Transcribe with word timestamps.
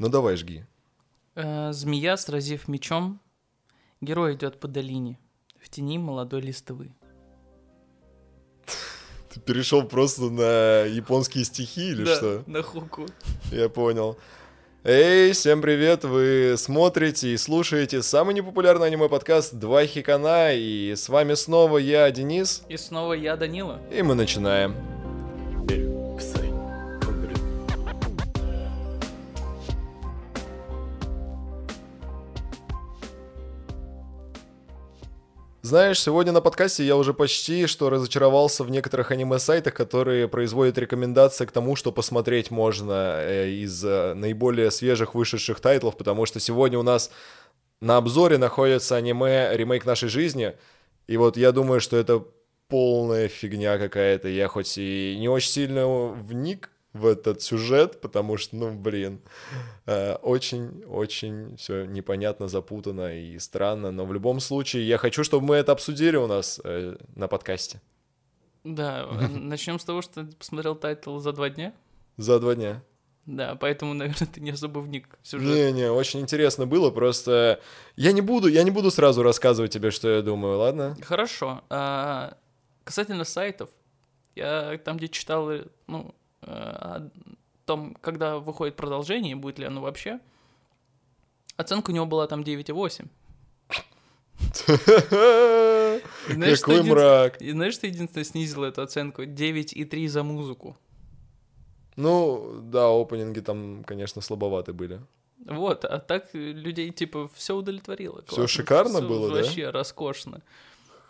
Ну 0.00 0.08
давай, 0.08 0.34
жги. 0.36 0.64
Э, 1.34 1.72
Змея, 1.72 2.16
сразив 2.16 2.68
мечом, 2.68 3.20
герой 4.00 4.34
идет 4.34 4.58
по 4.58 4.66
долине, 4.66 5.18
в 5.62 5.68
тени 5.68 5.98
молодой 5.98 6.40
листвы. 6.40 6.90
Ты 9.28 9.40
перешел 9.40 9.82
просто 9.84 10.22
на 10.30 10.84
японские 10.86 11.44
стихи 11.44 11.90
или 11.90 12.04
Да, 12.04 12.16
что? 12.16 12.42
на 12.46 12.62
хуку. 12.62 13.06
Я 13.52 13.68
понял. 13.68 14.16
Эй, 14.84 15.32
всем 15.32 15.60
привет! 15.60 16.04
Вы 16.04 16.54
смотрите 16.56 17.34
и 17.34 17.36
слушаете 17.36 18.02
самый 18.02 18.34
непопулярный 18.34 18.86
аниме-подкаст 18.86 19.52
«Два 19.54 19.84
хикана», 19.84 20.54
и 20.54 20.94
с 20.96 21.10
вами 21.10 21.34
снова 21.34 21.76
я, 21.76 22.10
Денис, 22.10 22.62
И 22.70 22.78
снова 22.78 23.12
я, 23.12 23.36
Данила. 23.36 23.78
и 23.92 24.00
мы 24.00 24.14
начинаем. 24.14 24.74
Знаешь, 35.70 36.00
сегодня 36.00 36.32
на 36.32 36.40
подкасте 36.40 36.84
я 36.84 36.96
уже 36.96 37.14
почти 37.14 37.68
что 37.68 37.90
разочаровался 37.90 38.64
в 38.64 38.72
некоторых 38.72 39.12
аниме-сайтах, 39.12 39.72
которые 39.72 40.26
производят 40.26 40.76
рекомендации 40.78 41.46
к 41.46 41.52
тому, 41.52 41.76
что 41.76 41.92
посмотреть 41.92 42.50
можно 42.50 43.20
э, 43.20 43.50
из 43.50 43.84
э, 43.84 44.14
наиболее 44.14 44.72
свежих 44.72 45.14
вышедших 45.14 45.60
тайтлов, 45.60 45.96
потому 45.96 46.26
что 46.26 46.40
сегодня 46.40 46.76
у 46.76 46.82
нас 46.82 47.12
на 47.80 47.98
обзоре 47.98 48.36
находится 48.36 48.96
аниме 48.96 49.50
«Ремейк 49.52 49.86
нашей 49.86 50.08
жизни», 50.08 50.56
и 51.06 51.16
вот 51.16 51.36
я 51.36 51.52
думаю, 51.52 51.80
что 51.80 51.96
это 51.96 52.24
полная 52.66 53.28
фигня 53.28 53.78
какая-то. 53.78 54.26
Я 54.26 54.48
хоть 54.48 54.76
и 54.76 55.16
не 55.20 55.28
очень 55.28 55.52
сильно 55.52 55.86
вник 56.08 56.70
в 56.92 57.06
этот 57.06 57.40
сюжет, 57.42 58.00
потому 58.00 58.36
что, 58.36 58.56
ну, 58.56 58.72
блин, 58.72 59.20
э, 59.86 60.14
очень-очень 60.14 61.56
все 61.56 61.84
непонятно, 61.84 62.48
запутано 62.48 63.16
и 63.16 63.38
странно, 63.38 63.90
но 63.92 64.04
в 64.04 64.12
любом 64.12 64.40
случае 64.40 64.86
я 64.88 64.98
хочу, 64.98 65.22
чтобы 65.22 65.46
мы 65.46 65.56
это 65.56 65.72
обсудили 65.72 66.16
у 66.16 66.26
нас 66.26 66.60
э, 66.64 66.96
на 67.14 67.28
подкасте 67.28 67.80
Да, 68.64 69.06
начнем 69.30 69.78
с 69.78 69.84
того, 69.84 70.02
что 70.02 70.24
ты 70.24 70.36
посмотрел 70.36 70.74
тайтл 70.74 71.18
за 71.18 71.32
два 71.32 71.48
дня. 71.48 71.72
за 72.16 72.40
два 72.40 72.54
дня. 72.54 72.82
Да, 73.26 73.54
поэтому, 73.54 73.94
наверное, 73.94 74.26
ты 74.26 74.40
не 74.40 74.50
особо 74.50 74.80
вник 74.80 75.18
в 75.22 75.28
сюжет. 75.28 75.46
Не-не, 75.46 75.90
очень 75.90 76.20
интересно 76.20 76.66
было, 76.66 76.90
просто 76.90 77.60
я 77.94 78.10
не 78.10 78.22
буду, 78.22 78.48
я 78.48 78.64
не 78.64 78.70
буду 78.72 78.90
сразу 78.90 79.22
рассказывать 79.22 79.72
тебе, 79.72 79.92
что 79.92 80.08
я 80.08 80.22
думаю, 80.22 80.58
ладно? 80.58 80.96
Хорошо. 81.02 81.62
А, 81.68 82.36
касательно 82.82 83.24
сайтов, 83.24 83.68
я 84.34 84.78
там, 84.78 84.96
где 84.96 85.08
читал, 85.08 85.48
ну, 85.86 86.14
о 86.42 87.10
том, 87.66 87.94
когда 88.00 88.38
выходит 88.38 88.76
продолжение, 88.76 89.36
будет 89.36 89.58
ли 89.58 89.66
оно 89.66 89.80
вообще, 89.80 90.20
оценка 91.56 91.90
у 91.90 91.94
него 91.94 92.06
была 92.06 92.26
там 92.26 92.42
9,8. 92.42 93.08
И 96.28 96.32
знаешь, 96.32 96.60
Какой 96.60 96.78
един- 96.78 96.92
мрак. 96.92 97.40
И 97.42 97.50
знаешь, 97.52 97.74
что 97.74 97.86
единственное 97.86 98.24
снизило 98.24 98.64
эту 98.66 98.82
оценку? 98.82 99.22
9,3 99.24 100.08
за 100.08 100.22
музыку. 100.22 100.76
Ну, 101.96 102.60
да, 102.62 102.88
опенинги 102.88 103.40
там, 103.40 103.84
конечно, 103.84 104.22
слабоваты 104.22 104.72
были. 104.72 105.00
Вот, 105.46 105.84
а 105.84 105.98
так 105.98 106.34
э, 106.34 106.38
людей, 106.38 106.90
типа, 106.90 107.28
все 107.34 107.54
удовлетворило. 107.56 108.20
Классно. 108.22 108.46
шикарно 108.46 108.98
Всё 108.98 109.08
было, 109.08 109.28
да? 109.30 109.34
Вообще 109.36 109.70
роскошно. 109.70 110.42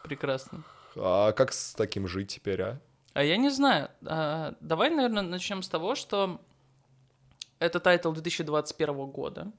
Прекрасно. 0.04 0.62
А 0.96 1.32
как 1.32 1.52
с 1.52 1.74
таким 1.74 2.08
жить 2.08 2.28
теперь, 2.34 2.62
а? 2.62 2.80
А 3.12 3.22
я 3.24 3.36
не 3.36 3.50
знаю. 3.50 3.90
А, 4.06 4.54
давай, 4.60 4.90
наверное, 4.90 5.22
начнем 5.22 5.62
с 5.62 5.68
того, 5.68 5.94
что 5.94 6.40
это 7.58 7.80
тайтл 7.80 8.12
2021 8.12 9.06
года. 9.10 9.52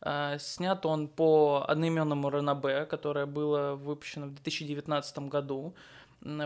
А, 0.00 0.38
снят 0.38 0.84
он 0.86 1.08
по 1.08 1.64
одноименному 1.66 2.30
ранобэ, 2.30 2.86
которое 2.86 3.26
было 3.26 3.74
выпущено 3.74 4.26
в 4.26 4.34
2019 4.34 5.18
году. 5.20 5.74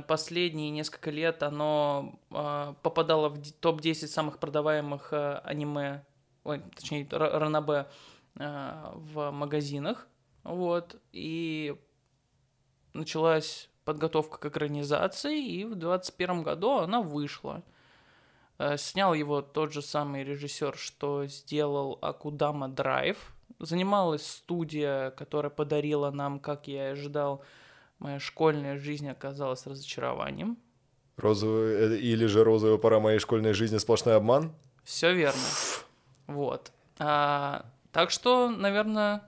Последние 0.06 0.70
несколько 0.70 1.10
лет 1.10 1.42
оно 1.42 2.14
а, 2.30 2.74
попадало 2.82 3.28
в 3.28 3.40
ди- 3.40 3.52
топ-10 3.52 4.06
самых 4.06 4.38
продаваемых 4.38 5.12
а, 5.12 5.38
аниме, 5.44 6.04
ой, 6.44 6.62
точнее, 6.76 7.04
Ра- 7.06 7.38
Ранабе 7.38 7.88
а, 8.38 8.92
в 8.94 9.30
магазинах. 9.30 10.06
Вот. 10.44 10.96
И 11.12 11.76
началась 12.92 13.68
подготовка 13.84 14.38
к 14.38 14.46
экранизации, 14.46 15.44
и 15.44 15.64
в 15.64 15.74
2021 15.74 16.42
году 16.42 16.78
она 16.78 17.00
вышла. 17.02 17.62
Э, 18.58 18.76
Снял 18.76 19.14
его 19.14 19.42
тот 19.42 19.72
же 19.72 19.82
самый 19.82 20.24
режиссер, 20.24 20.76
что 20.76 21.26
сделал 21.26 21.98
Акудама 22.00 22.68
Драйв. 22.68 23.34
Занималась 23.58 24.26
студия, 24.26 25.10
которая 25.10 25.50
подарила 25.50 26.10
нам, 26.10 26.40
как 26.40 26.68
я 26.68 26.88
и 26.88 26.92
ожидал, 26.92 27.44
моя 27.98 28.18
школьная 28.18 28.78
жизнь 28.78 29.08
оказалась 29.08 29.66
разочарованием. 29.66 30.58
Розовый, 31.16 31.74
э, 31.74 31.96
или 31.98 32.26
же 32.26 32.44
розовая 32.44 32.78
пора 32.78 33.00
моей 33.00 33.18
школьной 33.18 33.52
жизни 33.52 33.78
сплошной 33.78 34.16
обман? 34.16 34.52
Все 34.82 35.12
верно. 35.12 35.40
Вот. 36.26 36.72
А, 36.98 37.66
так 37.92 38.10
что, 38.10 38.48
наверное, 38.48 39.22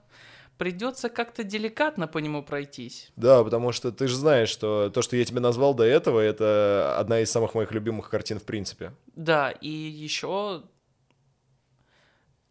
придется 0.57 1.09
как-то 1.09 1.43
деликатно 1.43 2.07
по 2.07 2.19
нему 2.19 2.43
пройтись. 2.43 3.11
Да, 3.15 3.43
потому 3.43 3.71
что 3.71 3.91
ты 3.91 4.07
же 4.07 4.15
знаешь, 4.15 4.49
что 4.49 4.89
то, 4.89 5.01
что 5.01 5.15
я 5.15 5.25
тебе 5.25 5.39
назвал 5.39 5.73
до 5.73 5.83
этого, 5.83 6.19
это 6.19 6.95
одна 6.97 7.19
из 7.19 7.31
самых 7.31 7.55
моих 7.55 7.71
любимых 7.71 8.09
картин 8.09 8.39
в 8.39 8.43
принципе. 8.43 8.93
Да, 9.15 9.51
и 9.51 9.69
еще 9.69 10.63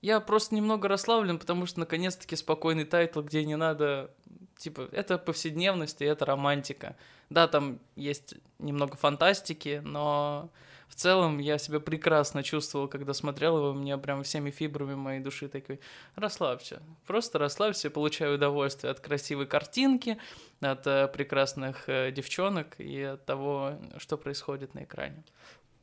я 0.04 0.20
просто 0.20 0.54
немного 0.54 0.86
расслаблен, 0.86 1.38
потому 1.38 1.64
что 1.64 1.80
наконец-таки 1.80 2.36
спокойный 2.36 2.84
тайтл, 2.84 3.22
где 3.22 3.42
не 3.42 3.56
надо, 3.56 4.10
типа, 4.58 4.88
это 4.92 5.16
повседневность 5.16 6.02
и 6.02 6.04
это 6.04 6.26
романтика. 6.26 6.96
Да, 7.30 7.48
там 7.48 7.80
есть 7.96 8.34
немного 8.58 8.98
фантастики, 8.98 9.80
но 9.82 10.50
в 10.88 10.94
целом 10.94 11.38
я 11.38 11.58
себя 11.58 11.80
прекрасно 11.80 12.42
чувствовал, 12.42 12.88
когда 12.88 13.14
смотрел 13.14 13.58
его, 13.58 13.72
мне 13.74 13.96
прям 13.98 14.22
всеми 14.22 14.50
фибрами 14.50 14.94
моей 14.94 15.20
души 15.20 15.48
такой, 15.48 15.80
расслабься, 16.14 16.82
просто 17.06 17.38
расслабься, 17.38 17.90
получай 17.90 18.34
удовольствие 18.34 18.90
от 18.90 19.00
красивой 19.00 19.46
картинки, 19.46 20.18
от 20.60 20.86
э, 20.86 21.08
прекрасных 21.08 21.88
э, 21.88 22.10
девчонок 22.12 22.78
и 22.78 23.02
от 23.02 23.24
того, 23.24 23.78
что 23.98 24.16
происходит 24.16 24.74
на 24.74 24.84
экране. 24.84 25.24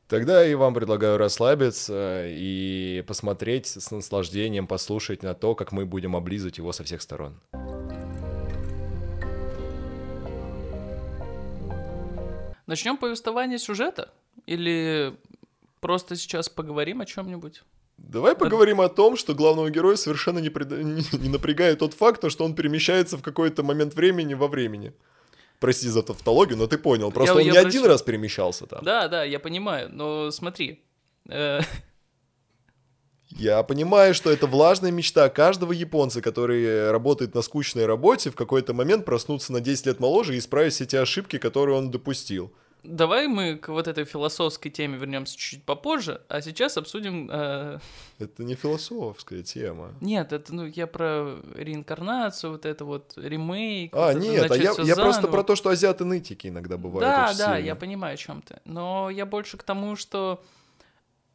Тогда 0.08 0.46
и 0.46 0.54
вам 0.54 0.74
предлагаю 0.74 1.16
расслабиться 1.16 2.26
и 2.26 3.02
посмотреть 3.06 3.66
с 3.66 3.90
наслаждением, 3.90 4.66
послушать 4.66 5.22
на 5.22 5.32
то, 5.32 5.54
как 5.54 5.72
мы 5.72 5.86
будем 5.86 6.14
облизывать 6.16 6.58
его 6.58 6.72
со 6.72 6.84
всех 6.84 7.00
сторон. 7.00 7.40
Начнем 12.66 12.96
повествование 12.96 13.58
сюжета? 13.58 14.12
Или 14.46 15.14
просто 15.80 16.16
сейчас 16.16 16.48
поговорим 16.48 17.00
о 17.00 17.06
чем-нибудь? 17.06 17.62
Давай 17.98 18.34
поговорим 18.34 18.80
о 18.80 18.88
том, 18.88 19.16
что 19.16 19.34
главного 19.34 19.70
героя 19.70 19.96
совершенно 19.96 20.40
не, 20.40 20.48
преда- 20.48 20.82
не- 21.22 21.28
напрягает 21.28 21.78
тот 21.78 21.94
факт, 21.94 22.28
что 22.30 22.44
он 22.44 22.54
перемещается 22.54 23.16
в 23.16 23.22
какой-то 23.22 23.62
момент 23.62 23.94
времени 23.94 24.34
во 24.34 24.48
времени. 24.48 24.92
Прости 25.60 25.88
за 25.88 26.02
тавтологию, 26.02 26.58
но 26.58 26.66
ты 26.66 26.78
понял. 26.78 27.12
Просто 27.12 27.34
Я- 27.34 27.40
он 27.40 27.46
я 27.46 27.52
не 27.52 27.58
один 27.58 27.70
прощаю. 27.70 27.88
раз 27.88 28.02
перемещался 28.02 28.66
там. 28.66 28.84
Да, 28.84 29.06
да, 29.08 29.22
я 29.24 29.38
понимаю, 29.38 29.88
но 29.92 30.30
смотри. 30.32 30.82
э, 31.28 31.60
Я 33.30 33.62
понимаю, 33.62 34.12
что 34.14 34.30
это 34.30 34.46
влажная 34.46 34.90
мечта 34.90 35.28
каждого 35.28 35.72
японца, 35.72 36.20
который 36.20 36.90
работает 36.90 37.34
на 37.34 37.42
скучной 37.42 37.86
работе, 37.86 38.30
в 38.30 38.34
какой-то 38.34 38.74
момент 38.74 39.04
проснуться 39.06 39.52
на 39.52 39.60
10 39.60 39.86
лет 39.86 40.00
моложе 40.00 40.34
и 40.34 40.38
исправить 40.38 40.74
все 40.74 40.84
те 40.84 40.98
ошибки, 41.00 41.38
которые 41.38 41.78
он 41.78 41.90
допустил. 41.90 42.52
Давай 42.82 43.28
мы 43.28 43.56
к 43.56 43.68
вот 43.68 43.88
этой 43.88 44.04
философской 44.04 44.70
теме 44.70 44.98
вернемся 44.98 45.36
чуть-чуть 45.36 45.64
попозже, 45.64 46.22
а 46.28 46.40
сейчас 46.40 46.76
обсудим... 46.76 47.28
э, 47.30 47.78
Это 48.18 48.44
не 48.44 48.54
философская 48.54 49.42
тема. 49.42 49.94
Нет, 50.00 50.32
это, 50.32 50.54
ну, 50.54 50.66
я 50.66 50.86
про 50.86 51.36
реинкарнацию, 51.54 52.52
вот 52.52 52.66
это 52.66 52.84
вот 52.84 53.12
ремейк. 53.16 53.94
А, 53.94 54.08
вот 54.08 54.10
это 54.16 54.20
нет, 54.20 54.44
а 54.44 54.48
начать 54.54 54.78
я, 54.78 54.84
я 54.84 54.96
просто 54.96 55.28
про 55.28 55.42
то, 55.44 55.56
что 55.56 55.70
азиаты 55.70 56.04
нытики 56.04 56.48
иногда 56.48 56.76
бывают 56.76 57.00
Да, 57.02 57.28
очень 57.28 57.38
да, 57.38 57.54
сильно. 57.56 57.66
я 57.66 57.76
понимаю, 57.76 58.14
о 58.14 58.16
чем 58.16 58.42
ты. 58.42 58.60
Но 58.64 59.10
я 59.10 59.26
больше 59.26 59.56
к 59.56 59.62
тому, 59.62 59.96
что 59.96 60.42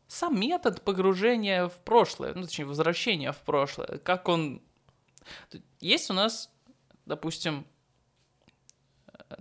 сам 0.07 0.39
метод 0.39 0.81
погружения 0.81 1.67
в 1.67 1.75
прошлое, 1.81 2.33
ну, 2.33 2.43
точнее, 2.43 2.65
возвращения 2.65 3.31
в 3.31 3.37
прошлое, 3.39 3.99
как 4.03 4.27
он... 4.29 4.61
Есть 5.81 6.09
у 6.09 6.13
нас, 6.13 6.49
допустим, 7.05 7.65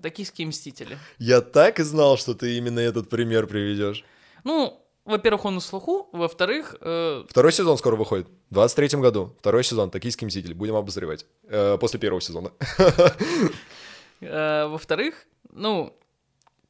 токийские 0.02 0.46
мстители. 0.48 0.98
Я 1.18 1.40
так 1.40 1.80
и 1.80 1.82
знал, 1.82 2.16
что 2.16 2.34
ты 2.34 2.56
именно 2.56 2.80
этот 2.80 3.08
пример 3.08 3.46
приведешь. 3.46 4.04
Ну, 4.44 4.82
во-первых, 5.04 5.44
он 5.44 5.54
на 5.54 5.60
слуху, 5.60 6.08
во-вторых, 6.12 6.76
э, 6.80 7.24
Второй 7.28 7.52
сезон 7.52 7.78
скоро 7.78 7.96
выходит. 7.96 8.28
В 8.50 8.54
23 8.54 9.00
году. 9.00 9.36
Второй 9.38 9.62
сезон. 9.64 9.90
Токийский 9.90 10.26
мститель. 10.26 10.54
Будем 10.54 10.74
обозревать. 10.76 11.26
Э, 11.44 11.78
после 11.78 11.98
первого 12.00 12.20
сезона. 12.20 12.52
э, 14.20 14.66
во-вторых, 14.66 15.26
ну, 15.52 15.96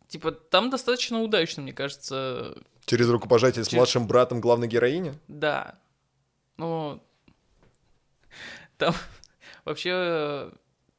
типа, 0.08 0.32
там 0.32 0.70
достаточно 0.70 1.22
удачно, 1.22 1.62
мне 1.62 1.72
кажется, 1.72 2.56
Через 2.84 3.08
рукопожатие 3.08 3.64
с 3.64 3.72
младшим 3.72 4.06
братом 4.06 4.40
главной 4.40 4.68
героини? 4.68 5.14
да. 5.28 5.78
Ну, 6.58 7.02
Там 8.78 8.94
вообще... 9.64 10.50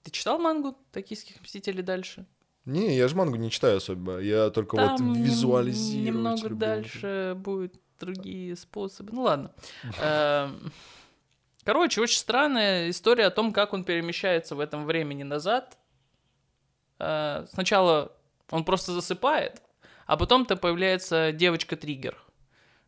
Ты 0.07 0.11
читал 0.11 0.39
мангу 0.39 0.77
«Токийских 0.93 1.41
мстителей» 1.41 1.83
дальше? 1.83 2.25
Не, 2.63 2.95
я 2.95 3.09
же 3.09 3.15
мангу 3.17 3.35
не 3.35 3.51
читаю 3.51 3.75
особо. 3.75 4.19
Я 4.19 4.49
только 4.51 4.77
Там 4.77 4.95
вот 5.09 5.17
визуализирую. 5.17 6.05
Немного 6.05 6.43
люблю. 6.43 6.57
дальше 6.57 7.33
будут 7.35 7.73
другие 7.99 8.55
способы. 8.55 9.11
Ну 9.11 9.23
ладно. 9.23 9.51
Эм, 10.01 10.71
Короче, 11.65 11.99
очень 11.99 12.19
странная 12.19 12.89
история 12.89 13.25
о 13.25 13.31
том, 13.31 13.51
как 13.51 13.73
он 13.73 13.83
перемещается 13.83 14.55
в 14.55 14.61
этом 14.61 14.85
времени 14.85 15.23
назад. 15.23 15.77
Э, 16.99 17.45
Сначала 17.51 18.13
он 18.49 18.63
просто 18.63 18.93
засыпает, 18.93 19.61
а 20.05 20.15
потом-то 20.15 20.55
появляется 20.55 21.33
девочка-триггер, 21.33 22.17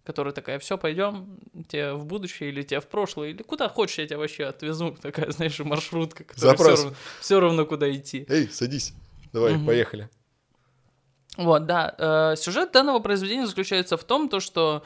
которая 0.10 0.34
такая, 0.34 0.58
все, 0.58 0.76
пойдем, 0.76 1.38
тебе 1.68 1.94
в 1.94 2.04
будущее 2.04 2.50
или 2.50 2.64
тебе 2.64 2.80
в 2.80 2.88
прошлое, 2.88 3.30
или 3.30 3.44
куда 3.44 3.70
хочешь, 3.70 4.00
я 4.00 4.08
тебя 4.08 4.18
вообще 4.18 4.46
отвезу. 4.46 4.98
Такая, 5.04 5.30
знаешь, 5.30 5.60
маршрутка, 5.60 6.24
которая 6.24 6.76
все 7.20 7.36
равно, 7.36 7.50
равно 7.50 7.66
куда 7.68 7.92
идти. 7.92 8.26
Эй, 8.28 8.50
садись. 8.50 8.94
Давай, 9.34 9.54
Мгм. 9.54 9.68
поехали. 9.68 10.10
Вот, 11.38 11.68
да. 11.68 11.94
Э, 12.00 12.36
сюжет 12.38 12.72
данного 12.72 12.98
произведения 12.98 13.46
заключается 13.46 13.98
в 13.98 14.04
том, 14.04 14.30
то, 14.30 14.40
что 14.40 14.82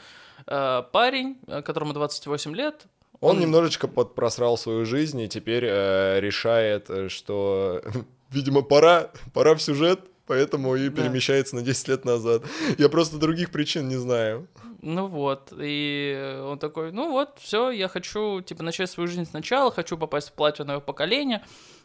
э, 0.46 0.82
парень, 0.92 1.38
э, 1.46 1.62
которому 1.62 1.94
28 1.94 2.54
лет, 2.54 2.84
Он, 3.22 3.40
немножечко 3.40 3.88
подпросрал 3.88 4.58
свою 4.58 4.84
жизнь 4.84 5.22
и 5.22 5.28
теперь 5.30 5.64
э, 5.66 6.20
решает, 6.20 6.90
что, 7.10 7.80
видимо, 8.30 8.60
пора, 8.60 9.10
пора 9.32 9.54
в 9.54 9.62
сюжет, 9.62 10.00
поэтому 10.26 10.74
и 10.76 10.88
Да. 10.88 11.02
перемещается 11.02 11.56
на 11.56 11.62
10 11.62 11.88
лет 11.88 12.04
назад. 12.04 12.42
Я 12.78 12.88
просто 12.88 13.18
других 13.18 13.50
причин 13.50 13.88
не 13.88 13.96
знаю. 13.96 14.46
Ну 14.82 15.06
вот, 15.06 15.52
и 15.58 16.40
он 16.44 16.58
такой, 16.58 16.92
ну 16.92 17.10
вот, 17.10 17.38
все, 17.38 17.70
я 17.70 17.88
хочу, 17.88 18.42
типа, 18.42 18.62
начать 18.62 18.90
свою 18.90 19.08
жизнь 19.08 19.24
сначала, 19.26 19.70
хочу 19.72 19.96
попасть 19.96 20.28
в 20.28 20.32
платиновое 20.32 20.80
поколение. 20.80 21.42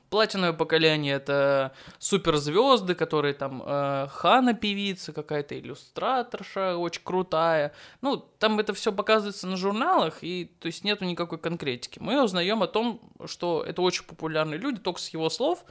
Платиновое 0.10 0.54
поколение— 0.54 1.14
это 1.16 1.72
суперзвезды, 2.00 2.96
которые 2.96 3.36
там 3.36 3.62
э, 3.66 4.08
Хана 4.10 4.54
певица, 4.56 5.14
какая-то 5.14 5.58
иллюстраторша 5.60 6.78
очень 6.78 7.04
крутая. 7.04 7.74
Ну, 8.02 8.18
там 8.18 8.60
это 8.60 8.74
все 8.74 8.92
показывается 8.92 9.48
на 9.48 9.56
журналах, 9.56 10.18
и 10.24 10.46
то 10.60 10.66
есть 10.66 10.84
нету 10.84 11.06
никакой 11.06 11.38
конкретики. 11.38 12.00
Мы 12.00 12.22
узнаем 12.24 12.64
о 12.64 12.68
том, 12.68 13.00
что 13.28 13.64
это 13.66 13.82
очень 13.84 14.04
популярные 14.04 14.58
люди, 14.60 14.80
только 14.80 15.00
с 15.00 15.10
его 15.10 15.30
слов, 15.30 15.64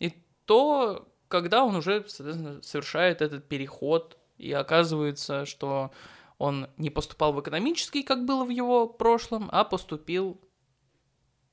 и 0.00 0.12
то, 0.44 1.06
когда 1.28 1.64
он 1.64 1.76
уже, 1.76 2.04
соответственно, 2.06 2.62
совершает 2.62 3.22
этот 3.22 3.48
переход, 3.48 4.18
и 4.36 4.52
оказывается, 4.52 5.46
что 5.46 5.90
он 6.38 6.68
не 6.76 6.90
поступал 6.90 7.32
в 7.32 7.40
экономический, 7.40 8.02
как 8.02 8.24
было 8.24 8.44
в 8.44 8.50
его 8.50 8.86
прошлом, 8.86 9.48
а 9.52 9.64
поступил 9.64 10.40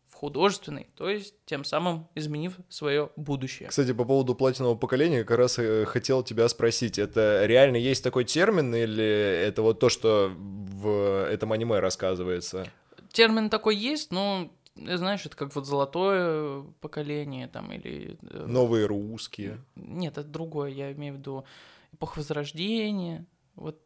в 0.10 0.16
художественный, 0.16 0.88
то 0.96 1.10
есть 1.10 1.36
тем 1.46 1.64
самым 1.64 2.08
изменив 2.16 2.58
свое 2.70 3.10
будущее. 3.16 3.70
Кстати, 3.70 3.94
по 3.94 4.04
поводу 4.04 4.36
платинового 4.36 4.78
поколения, 4.78 5.24
как 5.24 5.38
раз 5.38 5.58
э, 5.58 5.86
хотел 5.86 6.24
тебя 6.24 6.50
спросить, 6.50 7.00
это 7.00 7.46
реально 7.46 7.78
есть 7.78 8.04
такой 8.04 8.26
термин 8.26 8.76
или 8.76 9.04
это 9.04 9.62
вот 9.62 9.80
то, 9.80 9.90
что 9.90 10.32
в 10.36 11.28
этом 11.30 11.52
аниме 11.54 11.80
рассказывается? 11.80 12.68
Термин 13.12 13.50
такой 13.50 13.76
есть, 13.76 14.12
но 14.12 14.52
знаешь, 14.76 15.26
это 15.26 15.36
как 15.36 15.54
вот 15.56 15.66
золотое 15.66 16.64
поколение 16.80 17.48
там 17.48 17.72
или... 17.72 18.18
э, 18.22 18.46
Новые 18.48 18.86
русские. 18.86 19.60
Нет, 19.76 20.18
это 20.18 20.28
другое, 20.28 20.70
я 20.70 20.92
имею 20.94 21.16
в 21.16 21.18
виду 21.18 21.46
эпоху 21.94 22.20
Возрождения, 22.20 23.26
вот 23.56 23.82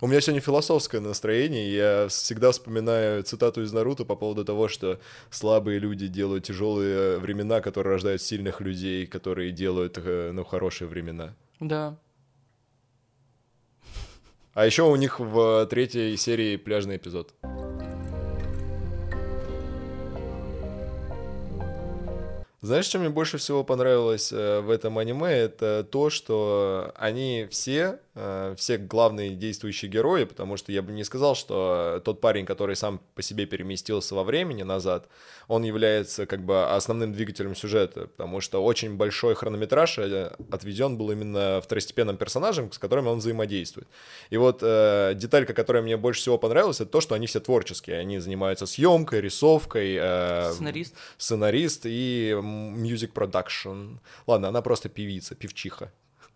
У 0.00 0.06
меня 0.06 0.20
сегодня 0.20 0.40
философское 0.40 1.00
настроение, 1.00 1.72
я 1.72 2.08
всегда 2.08 2.52
вспоминаю 2.52 3.22
цитату 3.22 3.62
из 3.62 3.72
Наруто 3.72 4.04
по 4.04 4.16
поводу 4.16 4.44
того, 4.44 4.68
что 4.68 4.98
слабые 5.30 5.78
люди 5.78 6.06
делают 6.06 6.44
тяжелые 6.44 7.18
времена, 7.18 7.60
которые 7.60 7.92
рождают 7.94 8.22
сильных 8.22 8.60
людей, 8.62 9.06
которые 9.06 9.52
делают, 9.52 9.98
э, 9.98 10.30
ну, 10.32 10.44
хорошие 10.44 10.88
времена. 10.88 11.34
Да. 11.60 11.98
А 14.54 14.66
еще 14.66 14.82
у 14.84 14.96
них 14.96 15.20
в 15.20 15.66
третьей 15.66 16.16
серии 16.16 16.56
пляжный 16.56 16.96
эпизод. 16.96 17.34
Знаешь, 22.62 22.84
что 22.84 22.98
мне 22.98 23.08
больше 23.08 23.38
всего 23.38 23.64
понравилось 23.64 24.32
э, 24.32 24.60
в 24.60 24.68
этом 24.68 24.98
аниме? 24.98 25.28
Это 25.30 25.82
то, 25.90 26.10
что 26.10 26.92
они 26.94 27.46
все, 27.50 28.00
э, 28.14 28.54
все 28.58 28.76
главные 28.76 29.30
действующие 29.30 29.90
герои, 29.90 30.24
потому 30.24 30.58
что 30.58 30.70
я 30.70 30.82
бы 30.82 30.92
не 30.92 31.02
сказал, 31.04 31.34
что 31.34 32.02
тот 32.04 32.20
парень, 32.20 32.44
который 32.44 32.76
сам 32.76 33.00
по 33.14 33.22
себе 33.22 33.46
переместился 33.46 34.14
во 34.14 34.24
времени 34.24 34.62
назад, 34.62 35.08
он 35.48 35.62
является 35.62 36.26
как 36.26 36.44
бы 36.44 36.70
основным 36.70 37.14
двигателем 37.14 37.56
сюжета, 37.56 38.08
потому 38.08 38.42
что 38.42 38.62
очень 38.62 38.94
большой 38.94 39.34
хронометраж 39.34 39.98
э, 39.98 40.30
отведен 40.50 40.98
был 40.98 41.12
именно 41.12 41.62
второстепенным 41.64 42.18
персонажам, 42.18 42.70
с 42.72 42.78
которыми 42.78 43.08
он 43.08 43.20
взаимодействует. 43.20 43.88
И 44.28 44.36
вот 44.36 44.58
деталька, 44.60 45.54
которая 45.54 45.82
мне 45.82 45.96
больше 45.96 46.20
всего 46.20 46.36
понравилась, 46.36 46.82
это 46.82 46.90
то, 46.90 47.00
что 47.00 47.14
они 47.14 47.26
все 47.26 47.40
творческие. 47.40 47.96
Они 48.00 48.18
занимаются 48.18 48.66
съемкой, 48.66 49.22
рисовкой, 49.22 49.94
Сценарист. 50.52 50.94
сценарист 51.16 51.82
и 51.86 52.38
music 52.76 53.12
production. 53.12 53.98
Ладно, 54.26 54.48
она 54.48 54.62
просто 54.62 54.88
певица, 54.88 55.34
певчиха. 55.34 55.92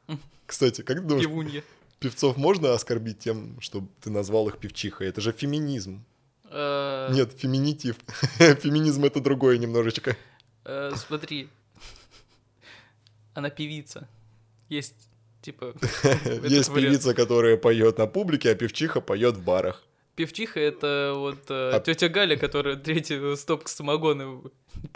Кстати, 0.46 0.82
как 0.82 0.98
ты 0.98 1.02
думаешь, 1.02 1.24
Пивунья. 1.26 1.62
певцов 1.98 2.36
можно 2.36 2.72
оскорбить 2.74 3.18
тем, 3.18 3.60
что 3.60 3.86
ты 4.00 4.10
назвал 4.10 4.48
их 4.48 4.58
певчихой? 4.58 5.08
Это 5.08 5.20
же 5.20 5.32
феминизм. 5.32 6.04
Э, 6.50 7.08
Нет, 7.12 7.32
феминитив. 7.36 7.96
Феминизм 8.38 9.04
это 9.04 9.20
другое 9.20 9.58
немножечко. 9.58 10.16
э, 10.64 10.92
Смотри. 10.96 11.48
Она 13.34 13.50
певица. 13.50 14.08
Есть, 14.68 14.94
типа... 15.42 15.74
Есть 16.44 16.72
певица, 16.72 17.14
которая 17.14 17.56
поет 17.56 17.98
на 17.98 18.06
публике, 18.06 18.50
а 18.50 18.54
певчиха 18.54 19.00
поет 19.00 19.36
в 19.36 19.42
барах. 19.44 19.82
Певчиха— 20.14 20.60
это 20.60 21.12
вот 21.16 21.50
А- 21.50 21.80
тетя 21.80 22.08
Галя, 22.08 22.36
которая 22.36 22.76
третью 22.76 23.36
стопку 23.36 23.68
самогона 23.68 24.40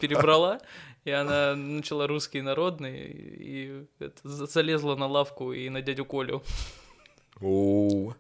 перебрала, 0.01 0.61
и 1.05 1.11
она 1.11 1.55
начала 1.55 2.07
русский 2.07 2.43
народный, 2.43 3.07
и 3.11 3.87
залезла 4.25 4.97
на 4.97 5.07
лавку 5.07 5.53
и 5.53 5.69
на 5.69 5.83
дядю 5.83 6.05
Колю. 6.05 6.43
Оу. 7.41 8.15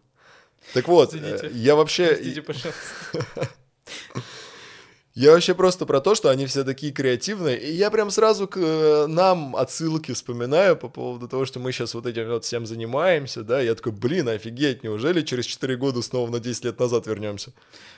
Так 0.74 0.88
вот, 0.88 1.14
Извините. 1.14 1.46
э, 1.46 1.50
я 1.54 1.74
вообще... 1.74 2.08
Простите, 2.08 2.42
пожалуйста. 2.42 3.50
Я 5.14 5.32
вообще 5.32 5.56
просто 5.56 5.84
про 5.84 6.00
то, 6.00 6.14
что 6.14 6.28
они 6.28 6.46
все 6.46 6.62
такие 6.62 6.92
креативные, 6.92 7.58
и 7.58 7.72
я 7.72 7.90
прям 7.90 8.08
сразу 8.08 8.46
к 8.46 8.56
э, 8.56 9.06
нам 9.08 9.56
отсылки 9.56 10.12
вспоминаю 10.12 10.76
по 10.76 10.88
поводу 10.88 11.26
того, 11.26 11.44
что 11.44 11.58
мы 11.58 11.72
сейчас 11.72 11.94
вот 11.94 12.06
этим 12.06 12.28
вот 12.28 12.44
всем 12.44 12.66
занимаемся, 12.66 13.42
да, 13.42 13.60
я 13.60 13.74
такой, 13.74 13.90
блин, 13.90 14.28
офигеть, 14.28 14.84
неужели 14.84 15.22
через 15.22 15.46
4 15.46 15.76
года 15.76 16.02
снова 16.02 16.30
на 16.30 16.38
10 16.38 16.66
лет 16.66 16.78
назад 16.78 17.08
вернемся? 17.08 17.52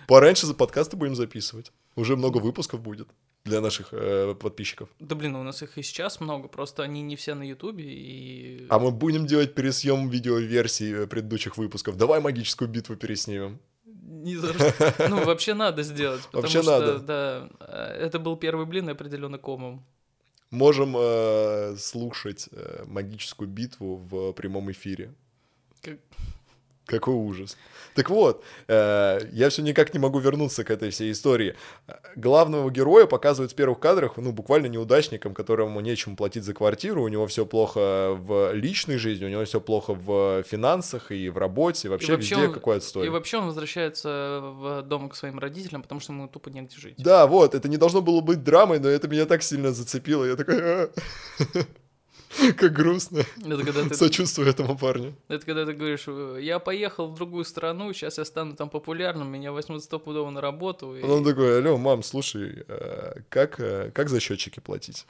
Пораньше 0.06 0.46
за 0.46 0.54
подкасты 0.54 0.96
будем 0.96 1.14
записывать, 1.14 1.72
уже 1.94 2.16
много 2.16 2.38
выпусков 2.38 2.80
будет 2.80 3.08
для 3.44 3.61
наших 3.61 3.88
э, 3.92 4.35
подписчиков. 4.35 4.88
Да 4.99 5.14
блин, 5.14 5.37
у 5.37 5.42
нас 5.42 5.62
их 5.62 5.78
и 5.78 5.82
сейчас 5.82 6.20
много, 6.20 6.49
просто 6.49 6.82
они 6.82 7.02
не 7.02 7.16
все 7.16 7.35
на 7.35 7.42
Ютубе, 7.42 7.85
и... 7.85 8.66
А 8.68 8.78
мы 8.78 8.90
будем 8.90 9.26
делать 9.26 9.54
пересъем 9.54 10.09
видеоверсий 10.09 10.92
э, 10.92 11.06
предыдущих 11.06 11.56
выпусков. 11.56 11.97
Давай 11.97 12.20
магическую 12.20 12.68
битву 12.68 12.97
переснимем. 12.97 13.59
Ни 13.85 14.35
за 14.35 14.52
что. 14.52 15.09
Ну, 15.09 15.25
вообще 15.25 15.54
надо 15.54 15.82
сделать, 15.82 16.23
потому 16.26 16.42
Вообще 16.42 16.62
что, 16.62 16.80
надо. 16.80 16.99
да, 16.99 17.50
э, 17.61 18.06
это 18.06 18.18
был 18.18 18.37
первый 18.37 18.66
блин 18.66 18.88
определенно 18.88 19.38
комом. 19.38 19.85
Можем 20.50 20.97
э, 20.99 21.76
слушать 21.78 22.49
э, 22.52 22.85
магическую 22.87 23.49
битву 23.49 23.97
в 23.97 24.32
прямом 24.32 24.70
эфире. 24.73 25.14
Как- 25.80 26.00
Какой 26.90 27.14
ужас. 27.14 27.56
Так 27.94 28.11
вот, 28.11 28.44
э, 28.68 29.20
я 29.32 29.49
все 29.49 29.62
никак 29.62 29.94
не 29.94 30.00
могу 30.00 30.18
вернуться 30.18 30.62
к 30.64 30.70
этой 30.70 30.90
всей 30.90 31.11
истории. 31.12 31.54
Главного 32.16 32.70
героя 32.70 33.06
показывают 33.06 33.52
в 33.52 33.54
первых 33.54 33.78
кадрах, 33.80 34.16
ну, 34.16 34.32
буквально 34.32 34.66
неудачником, 34.66 35.35
которому 35.35 35.80
нечем 35.80 36.16
платить 36.16 36.44
за 36.44 36.54
квартиру, 36.54 37.02
у 37.02 37.09
него 37.09 37.26
все 37.26 37.44
плохо 37.47 38.11
в 38.18 38.52
личной 38.54 38.97
жизни, 38.97 39.25
у 39.25 39.28
него 39.28 39.44
все 39.44 39.61
плохо 39.61 39.94
в 39.94 40.42
финансах 40.44 41.11
и 41.12 41.28
в 41.30 41.38
работе, 41.38 41.88
вообще, 41.88 42.12
вообще 42.12 42.35
везде 42.37 42.47
он- 42.49 42.54
какой 42.54 42.76
отстой. 42.76 43.06
И 43.06 43.09
вообще 43.09 43.38
он 43.38 43.47
возвращается 43.47 44.40
в 44.42 44.82
дом 44.82 45.09
к 45.09 45.14
своим 45.16 45.38
родителям, 45.38 45.82
потому 45.82 46.00
что 46.00 46.12
ему 46.12 46.28
тупо 46.28 46.49
негде 46.50 46.76
жить. 46.76 46.94
Да, 46.99 47.26
вот, 47.26 47.54
это 47.54 47.68
не 47.68 47.76
должно 47.76 48.02
было 48.02 48.20
быть 48.20 48.42
драмой, 48.44 48.78
но 48.78 48.88
это 48.88 49.09
меня 49.09 49.26
так 49.26 49.42
сильно 49.42 49.73
зацепило. 49.73 50.25
Я 50.25 50.37
такой, 50.37 50.56
«А, 50.61 50.90
как 52.56 52.72
грустно. 52.72 53.18
Это 53.38 53.64
когда 53.64 53.88
ты 53.88 53.94
Сочувствую 53.94 54.49
этому 54.49 54.78
парню. 54.78 55.14
Это 55.28 55.44
когда 55.44 55.66
ты 55.66 55.72
говоришь, 55.72 56.04
«Э, 56.06 56.38
я 56.40 56.58
поехал 56.58 57.08
в 57.08 57.14
другую 57.16 57.44
страну, 57.44 57.92
сейчас 57.92 58.18
я 58.18 58.25
стану 58.25 58.54
там 58.56 58.70
популярным, 58.70 59.28
меня 59.28 59.52
возьмут 59.52 59.82
стопудово 59.82 60.30
на 60.30 60.40
работу. 60.40 60.96
и- 60.96 61.02
А 61.02 61.06
Он 61.06 61.25
такой, 61.25 61.58
алло, 61.58 61.76
мам, 61.76 62.02
слушай, 62.02 62.64
э, 62.68 63.20
как, 63.28 63.58
э, 63.60 63.90
как 63.92 64.08
за 64.08 64.20
счетчики 64.20 64.60
платить? 64.60 65.06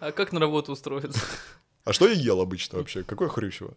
А 0.00 0.10
как 0.12 0.32
на 0.32 0.40
работу 0.40 0.72
устроиться? 0.72 1.20
А 1.84 1.92
что 1.94 2.06
я 2.06 2.12
ел 2.12 2.40
обычно 2.42 2.78
вообще? 2.78 3.02
Какое 3.04 3.28
хрючево? 3.28 3.72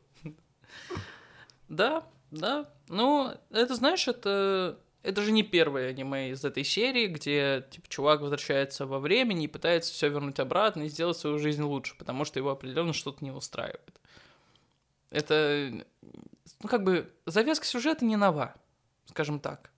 Да, 1.69 2.03
да. 2.31 2.69
Ну, 2.89 3.33
это, 3.49 3.75
знаешь, 3.75 4.07
это 4.09 4.77
это 5.03 5.21
же 5.21 5.31
не 5.31 5.43
первое 5.43 5.89
аниме 5.89 6.29
из 6.29 6.43
этой 6.45 6.63
серии, 6.63 7.07
где 7.07 7.67
типа 7.69 7.87
чувак 7.89 8.21
возвращается 8.21 8.85
во 8.85 8.99
времени 8.99 9.45
и 9.45 9.49
пытается 9.49 9.93
все 9.93 10.07
вернуть 10.07 10.39
обратно 10.39 10.83
и 10.83 10.87
сделать 10.87 11.17
свою 11.17 11.39
жизнь 11.39 11.61
лучше, 11.61 11.95
потому 11.97 12.23
что 12.23 12.39
его 12.39 12.51
определенно 12.51 12.93
что-то 12.93 13.23
не 13.23 13.31
устраивает. 13.31 13.99
Это, 15.11 15.85
ну, 16.61 16.69
как 16.69 16.83
бы, 16.83 17.11
завязка 17.25 17.65
сюжета 17.65 18.05
не 18.05 18.15
нова, 18.15 18.55
скажем 19.05 19.41
так. 19.41 19.71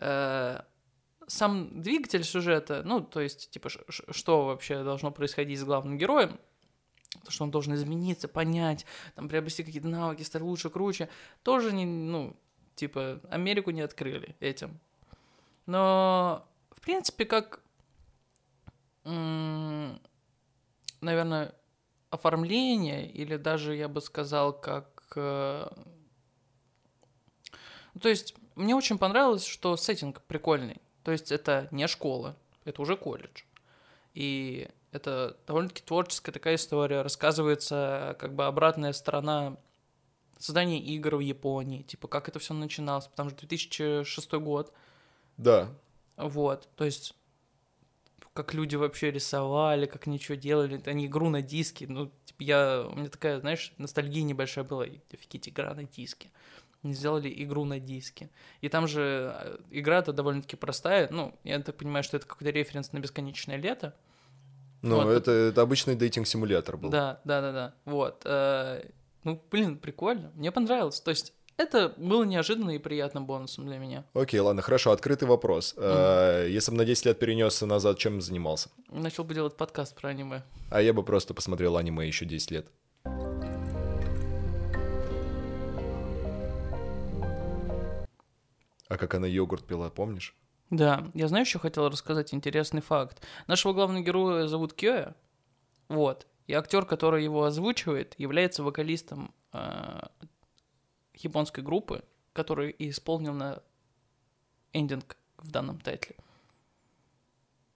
Э, 0.00 0.62
сам 1.26 1.82
двигатель 1.82 2.24
сюжета, 2.24 2.82
ну, 2.84 3.02
то 3.02 3.20
есть, 3.20 3.50
типа, 3.50 3.68
что 3.68 4.46
вообще 4.46 4.82
должно 4.82 5.10
происходить 5.10 5.60
с 5.60 5.64
главным 5.64 5.98
героем, 5.98 6.40
то, 7.24 7.30
что 7.30 7.44
он 7.44 7.50
должен 7.50 7.74
измениться, 7.74 8.26
понять, 8.26 8.86
там, 9.14 9.28
приобрести 9.28 9.62
какие-то 9.62 9.88
навыки, 9.88 10.22
стать 10.22 10.42
лучше, 10.42 10.70
круче, 10.70 11.10
тоже 11.42 11.72
не, 11.72 11.84
ну, 11.84 12.36
типа, 12.80 13.20
Америку 13.28 13.70
не 13.70 13.82
открыли 13.82 14.34
этим. 14.40 14.80
Но, 15.66 16.46
в 16.70 16.80
принципе, 16.80 17.26
как, 17.26 17.60
наверное, 19.04 20.00
оформление, 22.08 23.10
или 23.10 23.36
даже, 23.36 23.76
я 23.76 23.88
бы 23.88 24.00
сказал, 24.00 24.58
как... 24.58 25.12
Э, 25.14 25.68
то 28.00 28.08
есть, 28.08 28.34
мне 28.56 28.74
очень 28.74 28.98
понравилось, 28.98 29.44
что 29.44 29.76
сеттинг 29.76 30.22
прикольный. 30.22 30.80
То 31.04 31.12
есть, 31.12 31.30
это 31.30 31.68
не 31.70 31.86
школа, 31.86 32.36
это 32.64 32.80
уже 32.80 32.96
колледж. 32.96 33.42
И 34.14 34.68
это 34.90 35.36
довольно-таки 35.46 35.82
творческая 35.82 36.32
такая 36.32 36.54
история. 36.54 37.02
Рассказывается 37.02 38.16
как 38.18 38.34
бы 38.34 38.46
обратная 38.46 38.92
сторона 38.92 39.58
создания 40.40 40.80
игр 40.80 41.16
в 41.16 41.20
Японии, 41.20 41.82
типа 41.82 42.08
как 42.08 42.28
это 42.28 42.38
все 42.38 42.54
начиналось, 42.54 43.06
потому 43.06 43.30
что 43.30 43.46
2006 43.46 44.32
год. 44.32 44.72
Да. 45.36 45.68
Вот, 46.16 46.68
то 46.76 46.84
есть 46.84 47.14
как 48.32 48.54
люди 48.54 48.76
вообще 48.76 49.10
рисовали, 49.10 49.86
как 49.86 50.06
ничего 50.06 50.36
делали, 50.36 50.80
они 50.86 51.06
игру 51.06 51.28
на 51.28 51.42
диске, 51.42 51.86
ну, 51.88 52.10
типа 52.24 52.42
я, 52.42 52.86
у 52.90 52.96
меня 52.96 53.08
такая, 53.08 53.40
знаешь, 53.40 53.72
ностальгия 53.76 54.22
небольшая 54.22 54.64
была, 54.64 54.86
офигеть, 55.12 55.48
игра 55.48 55.74
на 55.74 55.84
диске. 55.84 56.30
Они 56.82 56.94
сделали 56.94 57.30
игру 57.44 57.66
на 57.66 57.78
диске. 57.78 58.30
И 58.62 58.70
там 58.70 58.88
же 58.88 59.34
э, 59.34 59.58
игра-то 59.70 60.14
довольно-таки 60.14 60.56
простая, 60.56 61.08
ну, 61.10 61.38
я 61.44 61.58
так 61.60 61.76
понимаю, 61.76 62.02
что 62.02 62.16
это 62.16 62.26
какой-то 62.26 62.50
референс 62.50 62.92
на 62.92 63.00
бесконечное 63.00 63.56
лето, 63.56 63.94
ну, 64.82 65.02
вот. 65.02 65.10
это, 65.10 65.30
это 65.30 65.60
обычный 65.60 65.94
дейтинг-симулятор 65.94 66.78
был. 66.78 66.88
Да, 66.88 67.20
да, 67.24 67.40
да, 67.42 67.52
да. 67.52 67.74
Вот. 67.84 68.22
Э, 68.24 68.82
ну, 69.24 69.42
блин, 69.50 69.78
прикольно. 69.78 70.32
Мне 70.34 70.50
понравилось. 70.52 71.00
То 71.00 71.10
есть 71.10 71.32
это 71.56 71.92
было 71.98 72.24
неожиданно 72.24 72.70
и 72.70 72.78
приятным 72.78 73.26
бонусом 73.26 73.66
для 73.66 73.78
меня. 73.78 74.04
Окей, 74.14 74.40
ладно, 74.40 74.62
хорошо, 74.62 74.92
открытый 74.92 75.28
вопрос. 75.28 75.74
Mm-hmm. 75.76 76.48
Если 76.48 76.70
бы 76.70 76.78
на 76.78 76.84
10 76.86 77.06
лет 77.06 77.18
перенесся 77.18 77.66
назад, 77.66 77.98
чем 77.98 78.22
занимался? 78.22 78.70
Начал 78.88 79.24
бы 79.24 79.34
делать 79.34 79.56
подкаст 79.56 79.94
про 79.94 80.08
аниме. 80.08 80.42
А 80.70 80.80
я 80.80 80.94
бы 80.94 81.02
просто 81.02 81.34
посмотрел 81.34 81.76
аниме 81.76 82.06
еще 82.06 82.24
10 82.24 82.50
лет. 82.50 82.66
А 88.88 88.96
как 88.96 89.14
она 89.14 89.26
йогурт 89.26 89.66
пила, 89.66 89.90
помнишь? 89.90 90.34
Да, 90.70 91.10
я 91.14 91.28
знаю, 91.28 91.44
еще 91.44 91.58
хотел 91.58 91.88
рассказать 91.88 92.32
интересный 92.32 92.80
факт. 92.80 93.22
Нашего 93.48 93.72
главного 93.72 94.02
героя 94.02 94.46
зовут 94.46 94.72
Кёя, 94.72 95.14
вот, 95.88 96.26
и 96.46 96.52
актер, 96.52 96.84
который 96.84 97.24
его 97.24 97.44
озвучивает, 97.44 98.14
является 98.18 98.62
вокалистом 98.62 99.34
э, 99.52 100.00
японской 101.14 101.60
группы, 101.60 102.02
который 102.32 102.70
и 102.70 102.90
исполнил 102.90 103.34
на 103.34 103.62
эндинг 104.72 105.16
в 105.38 105.50
данном 105.50 105.80
тайтле. 105.80 106.16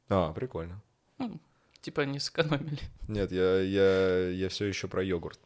А, 0.09 0.33
прикольно. 0.33 0.81
Ну, 1.19 1.39
типа 1.81 2.03
не 2.03 2.19
сэкономили. 2.19 2.81
Нет, 3.09 3.33
я, 3.33 3.61
я, 3.61 4.29
я 4.31 4.49
все 4.49 4.67
еще 4.67 4.89
про 4.89 5.03
йогурт. 5.03 5.41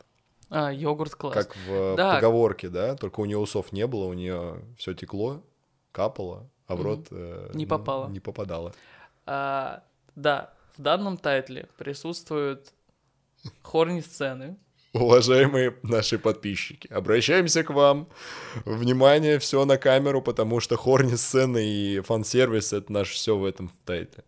А, 0.51 0.73
йогурт 0.73 1.15
класс. 1.15 1.35
Как 1.35 1.57
в 1.57 1.97
да. 1.97 2.15
поговорке, 2.15 2.69
да? 2.69 2.97
Только 2.97 3.21
у 3.21 3.25
нее 3.25 3.39
усов 3.39 3.73
не 3.73 3.87
было, 3.87 4.07
у 4.07 4.15
нее 4.15 4.63
все 4.77 4.95
текло, 4.95 5.43
капало, 5.93 6.49
а 6.67 6.77
в 6.77 6.83
рот 6.83 7.09
э, 7.11 7.51
не 7.55 7.67
попало. 7.67 8.09
Не 8.09 8.21
попадало. 8.21 8.75
А, 9.27 9.85
да, 10.15 10.55
в 10.77 10.83
данном 10.83 11.19
тайтле 11.19 11.69
присутствуют 11.77 12.73
хорни 13.63 14.01
сцены. 14.01 14.57
Уважаемые 14.95 15.77
наши 15.83 16.19
подписчики, 16.19 16.89
обращаемся 16.89 17.63
к 17.63 17.71
вам. 17.71 18.09
Внимание, 18.65 19.39
все 19.39 19.65
на 19.65 19.77
камеру, 19.77 20.23
потому 20.23 20.61
что 20.61 20.77
хорни 20.77 21.15
сцены 21.15 21.65
и 21.65 22.01
фан-сервис 22.01 22.73
это 22.73 22.93
наше 22.93 23.15
все 23.15 23.37
в 23.37 23.45
этом 23.45 23.71
тайтле. 23.85 24.25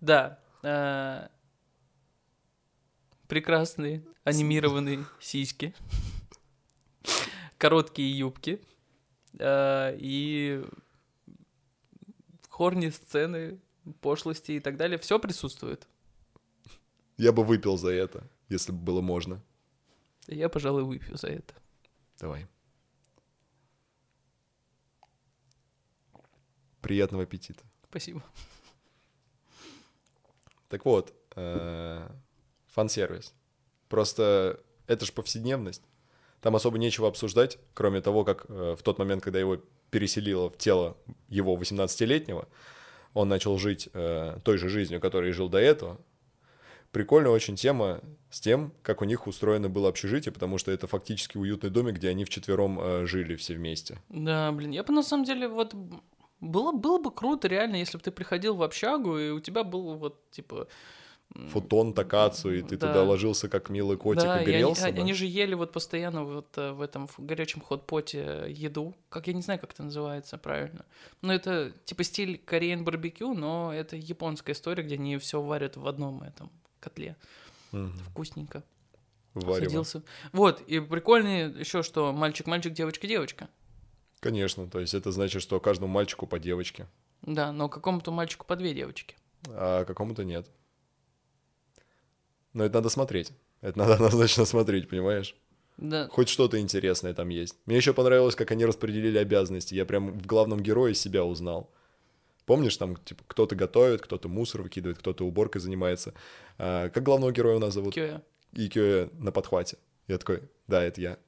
Да. 0.00 0.38
Э, 0.62 1.28
прекрасные 3.26 4.04
анимированные 4.24 5.04
сиськи, 5.20 5.74
короткие 7.58 8.16
юбки 8.16 8.60
э, 9.38 9.96
и 9.98 10.64
хорни 12.48 12.90
сцены, 12.90 13.60
пошлости 14.00 14.52
и 14.52 14.60
так 14.60 14.76
далее, 14.76 14.98
все 14.98 15.18
присутствует. 15.18 15.86
Я 17.16 17.32
бы 17.32 17.44
выпил 17.44 17.76
за 17.76 17.90
это, 17.90 18.28
если 18.48 18.72
бы 18.72 18.78
было 18.78 19.00
можно. 19.00 19.42
Я, 20.26 20.48
пожалуй, 20.48 20.84
выпью 20.84 21.16
за 21.16 21.28
это. 21.28 21.54
Давай. 22.18 22.46
Приятного 26.80 27.24
аппетита. 27.24 27.62
Спасибо. 27.88 28.22
Так 30.68 30.84
вот, 30.84 31.14
э, 31.36 32.08
фан-сервис. 32.66 33.34
Просто 33.88 34.60
это 34.86 35.04
же 35.04 35.12
повседневность. 35.12 35.82
Там 36.40 36.54
особо 36.54 36.78
нечего 36.78 37.08
обсуждать, 37.08 37.58
кроме 37.74 38.00
того, 38.00 38.24
как 38.24 38.46
э, 38.48 38.76
в 38.78 38.82
тот 38.82 38.98
момент, 38.98 39.22
когда 39.22 39.38
его 39.38 39.58
переселило 39.90 40.50
в 40.50 40.58
тело 40.58 40.96
его 41.28 41.56
18-летнего, 41.56 42.48
он 43.14 43.28
начал 43.28 43.58
жить 43.58 43.88
э, 43.92 44.38
той 44.44 44.58
же 44.58 44.68
жизнью, 44.68 45.00
которой 45.00 45.32
жил 45.32 45.48
до 45.48 45.58
этого. 45.58 45.98
Прикольная 46.92 47.30
очень 47.30 47.56
тема 47.56 48.00
с 48.30 48.40
тем, 48.40 48.72
как 48.82 49.02
у 49.02 49.04
них 49.04 49.26
устроено 49.26 49.68
было 49.68 49.88
общежитие, 49.88 50.32
потому 50.32 50.58
что 50.58 50.70
это 50.70 50.86
фактически 50.86 51.36
уютный 51.36 51.70
домик, 51.70 51.96
где 51.96 52.08
они 52.08 52.24
вчетвером 52.24 52.80
э, 52.80 53.06
жили 53.06 53.36
все 53.36 53.54
вместе. 53.54 53.98
Да, 54.08 54.50
блин, 54.52 54.70
я 54.70 54.82
бы 54.82 54.92
на 54.92 55.02
самом 55.02 55.24
деле 55.24 55.48
вот 55.48 55.74
было, 56.40 56.72
было 56.72 56.98
бы 56.98 57.10
круто 57.10 57.48
реально, 57.48 57.76
если 57.76 57.98
бы 57.98 58.02
ты 58.02 58.10
приходил 58.10 58.56
в 58.56 58.62
общагу, 58.62 59.18
и 59.18 59.30
у 59.30 59.40
тебя 59.40 59.64
был 59.64 59.96
вот, 59.96 60.30
типа, 60.30 60.68
футон 61.50 61.92
такацу, 61.92 62.52
и 62.52 62.62
ты 62.62 62.76
да. 62.76 62.88
туда 62.88 63.02
ложился 63.02 63.48
как 63.48 63.68
милый 63.68 63.96
котик 63.96 64.24
да, 64.24 64.42
и 64.42 64.44
грелся. 64.44 64.86
И 64.86 64.88
они, 64.90 65.00
они 65.00 65.12
же 65.12 65.26
ели 65.26 65.54
вот 65.54 65.72
постоянно 65.72 66.24
вот 66.24 66.56
э, 66.56 66.72
в 66.72 66.80
этом 66.80 67.06
в 67.06 67.18
горячем 67.18 67.60
хот-поте 67.60 68.46
еду. 68.48 68.94
Как 69.08 69.26
я 69.26 69.34
не 69.34 69.42
знаю, 69.42 69.60
как 69.60 69.72
это 69.72 69.82
называется 69.82 70.38
правильно. 70.38 70.84
Но 71.20 71.34
это 71.34 71.72
типа 71.84 72.04
стиль 72.04 72.38
кореен 72.38 72.84
барбекю, 72.84 73.34
но 73.34 73.72
это 73.74 73.96
японская 73.96 74.54
история, 74.54 74.82
где 74.82 74.94
они 74.94 75.18
все 75.18 75.42
варят 75.42 75.76
в 75.76 75.86
одном 75.86 76.22
этом 76.22 76.50
котле. 76.80 77.16
Угу. 77.72 77.88
Вкусненько. 78.10 78.62
Варево. 79.34 79.64
Садился. 79.64 80.02
Вот, 80.32 80.60
и 80.62 80.80
прикольно 80.80 81.48
еще, 81.58 81.82
что 81.82 82.12
мальчик-мальчик, 82.12 82.72
девочка-девочка. 82.72 83.48
Конечно, 84.20 84.68
то 84.68 84.80
есть 84.80 84.94
это 84.94 85.12
значит, 85.12 85.42
что 85.42 85.60
каждому 85.60 85.92
мальчику 85.92 86.26
по 86.26 86.38
девочке. 86.38 86.86
Да, 87.22 87.52
но 87.52 87.68
какому-то 87.68 88.10
мальчику 88.10 88.46
по 88.46 88.56
две 88.56 88.74
девочки. 88.74 89.16
А 89.48 89.84
какому-то 89.84 90.24
нет. 90.24 90.48
Но 92.52 92.64
это 92.64 92.74
надо 92.74 92.88
смотреть. 92.88 93.32
Это 93.60 93.78
надо 93.78 93.94
однозначно 93.96 94.44
смотреть, 94.44 94.88
понимаешь? 94.88 95.36
Да. 95.76 96.08
Хоть 96.08 96.28
что-то 96.28 96.58
интересное 96.58 97.14
там 97.14 97.28
есть. 97.28 97.56
Мне 97.66 97.76
еще 97.76 97.94
понравилось, 97.94 98.34
как 98.34 98.50
они 98.50 98.64
распределили 98.64 99.18
обязанности. 99.18 99.74
Я 99.74 99.84
прям 99.84 100.18
в 100.18 100.26
главном 100.26 100.60
герое 100.60 100.94
себя 100.94 101.24
узнал. 101.24 101.70
Помнишь, 102.48 102.78
там 102.78 102.96
типа 102.96 103.22
кто-то 103.26 103.54
готовит, 103.54 104.00
кто-то 104.00 104.30
мусор 104.30 104.62
выкидывает, 104.62 104.98
кто-то 104.98 105.26
уборкой 105.26 105.60
занимается. 105.60 106.14
А, 106.56 106.88
как 106.88 107.02
главного 107.02 107.30
героя 107.30 107.56
у 107.56 107.58
нас 107.58 107.74
зовут? 107.74 107.92
Кёя. 107.92 108.22
И 108.54 108.70
Кёя 108.70 109.10
на 109.18 109.32
подхвате. 109.32 109.76
Я 110.06 110.16
такой, 110.16 110.44
да, 110.66 110.82
это 110.82 110.98
я. 110.98 111.18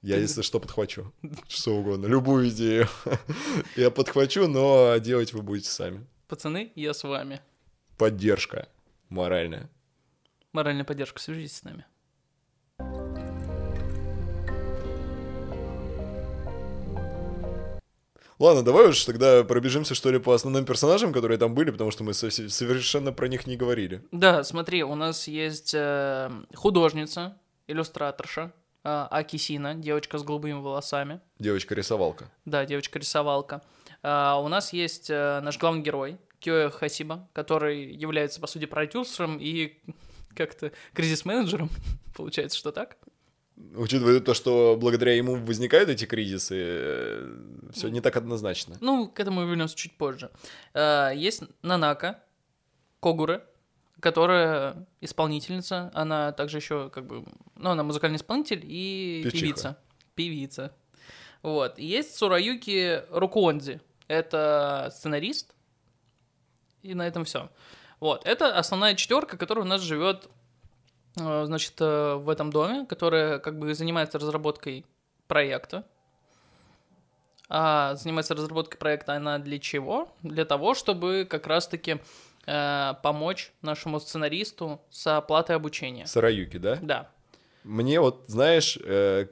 Я, 0.00 0.14
Ты... 0.14 0.20
если 0.20 0.42
что, 0.42 0.60
подхвачу. 0.60 1.12
Что 1.48 1.76
угодно, 1.76 2.06
любую 2.06 2.50
идею. 2.50 2.86
я 3.76 3.90
подхвачу, 3.90 4.46
но 4.46 4.96
делать 4.98 5.32
вы 5.32 5.42
будете 5.42 5.68
сами. 5.68 6.06
Пацаны, 6.28 6.70
я 6.76 6.94
с 6.94 7.02
вами. 7.02 7.40
Поддержка 7.98 8.68
моральная. 9.08 9.68
Моральная 10.52 10.84
поддержка, 10.84 11.20
свяжитесь 11.20 11.56
с 11.56 11.64
нами. 11.64 11.84
Ладно, 18.40 18.62
давай 18.62 18.88
уж 18.88 19.04
тогда 19.04 19.44
пробежимся, 19.44 19.94
что 19.94 20.10
ли, 20.10 20.18
по 20.18 20.32
основным 20.32 20.64
персонажам, 20.64 21.12
которые 21.12 21.36
там 21.36 21.54
были, 21.54 21.70
потому 21.70 21.90
что 21.90 22.04
мы 22.04 22.14
совершенно 22.14 23.12
про 23.12 23.28
них 23.28 23.46
не 23.46 23.54
говорили. 23.54 24.02
Да, 24.12 24.44
смотри, 24.44 24.82
у 24.82 24.94
нас 24.94 25.28
есть 25.28 25.74
э, 25.74 26.30
художница, 26.54 27.36
иллюстраторша, 27.68 28.54
э, 28.82 29.06
Акисина, 29.10 29.74
девочка 29.74 30.16
с 30.16 30.22
голубыми 30.22 30.54
волосами. 30.54 31.20
Девочка-рисовалка. 31.38 32.30
Да, 32.46 32.64
девочка-рисовалка. 32.64 33.60
А, 34.02 34.40
у 34.40 34.48
нас 34.48 34.72
есть 34.72 35.10
э, 35.10 35.40
наш 35.42 35.58
главный 35.58 35.82
герой, 35.82 36.16
Киоя 36.38 36.70
Хасиба, 36.70 37.28
который 37.34 37.92
является, 37.92 38.40
по 38.40 38.46
сути, 38.46 38.64
продюсером 38.64 39.36
и 39.38 39.82
как-то 40.34 40.72
кризис-менеджером. 40.94 41.68
Получается, 42.16 42.56
что 42.56 42.72
так? 42.72 42.96
Учитывая 43.74 44.20
то, 44.20 44.34
что 44.34 44.76
благодаря 44.80 45.14
ему 45.14 45.36
возникают 45.36 45.88
эти 45.88 46.04
кризисы, 46.04 47.20
все 47.72 47.88
не 47.88 48.00
так 48.00 48.16
однозначно. 48.16 48.76
Ну, 48.80 49.08
к 49.08 49.20
этому 49.20 49.46
вернемся 49.46 49.76
чуть 49.76 49.96
позже. 49.96 50.30
А, 50.74 51.10
есть 51.10 51.42
Нанака, 51.62 52.22
Когуре, 53.00 53.44
которая 54.00 54.86
исполнительница, 55.00 55.90
она 55.94 56.32
также 56.32 56.58
еще 56.58 56.90
как 56.90 57.06
бы, 57.06 57.24
ну, 57.56 57.70
она 57.70 57.82
музыкальный 57.82 58.16
исполнитель 58.16 58.62
и 58.64 59.20
Певчиха. 59.24 59.42
певица. 59.44 59.78
Певица. 60.14 60.72
Вот. 61.42 61.78
И 61.78 61.84
есть 61.84 62.16
Сураюки 62.16 63.02
Рукуонзи, 63.10 63.80
это 64.08 64.90
сценарист, 64.92 65.54
и 66.82 66.94
на 66.94 67.06
этом 67.06 67.24
все. 67.24 67.50
Вот, 68.00 68.26
это 68.26 68.56
основная 68.56 68.94
четверка, 68.94 69.36
которая 69.36 69.64
у 69.64 69.68
нас 69.68 69.82
живет, 69.82 70.24
э, 70.24 70.30
значит, 71.46 71.74
э, 71.80 72.14
в 72.14 72.28
этом 72.28 72.50
доме, 72.50 72.86
которая 72.86 73.38
как 73.38 73.58
бы 73.58 73.74
занимается 73.74 74.18
разработкой 74.18 74.84
проекта. 75.26 75.84
А 77.48 77.94
занимается 77.96 78.34
разработкой 78.34 78.78
проекта 78.78 79.14
она 79.14 79.38
для 79.38 79.58
чего? 79.58 80.12
Для 80.22 80.44
того, 80.44 80.74
чтобы 80.74 81.26
как 81.28 81.46
раз-таки 81.46 82.00
э, 82.46 82.94
помочь 83.02 83.52
нашему 83.62 83.98
сценаристу 83.98 84.80
с 84.90 85.06
оплатой 85.16 85.56
обучения. 85.56 86.06
Сараюки, 86.06 86.58
да? 86.58 86.78
Да, 86.80 87.10
Мне 87.64 88.00
вот, 88.00 88.24
знаешь, 88.28 88.78
э, 88.82 89.26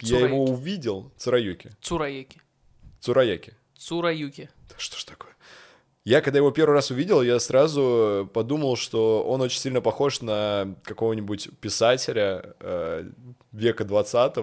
я 0.00 0.08
Цураюки. 0.08 0.32
его 0.32 0.44
увидел, 0.44 1.12
Цураюки, 1.16 1.70
Цураюки. 1.80 2.40
Цураяки. 3.00 3.54
Цураюки. 3.76 4.48
Да 4.68 4.74
что 4.78 4.96
ж 4.98 5.04
такое? 5.04 5.32
Я, 6.04 6.20
когда 6.20 6.38
его 6.38 6.50
первый 6.50 6.74
раз 6.74 6.90
увидел, 6.90 7.22
я 7.22 7.40
сразу 7.40 8.28
подумал, 8.34 8.76
что 8.76 9.22
он 9.24 9.40
очень 9.40 9.58
сильно 9.58 9.80
похож 9.80 10.20
на 10.20 10.76
какого-нибудь 10.84 11.48
писателя 11.60 12.54
э, 12.60 13.10
века 13.52 13.84
20 13.84 14.36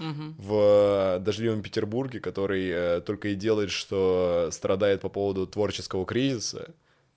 Мгм. 0.00 0.36
в 0.38 1.18
дождливом 1.20 1.62
Петербурге, 1.62 2.20
который 2.20 2.68
э, 2.68 3.00
только 3.00 3.28
и 3.28 3.34
делает, 3.34 3.70
что 3.70 4.50
страдает 4.52 5.00
по 5.00 5.08
поводу 5.08 5.46
творческого 5.46 6.04
кризиса, 6.06 6.74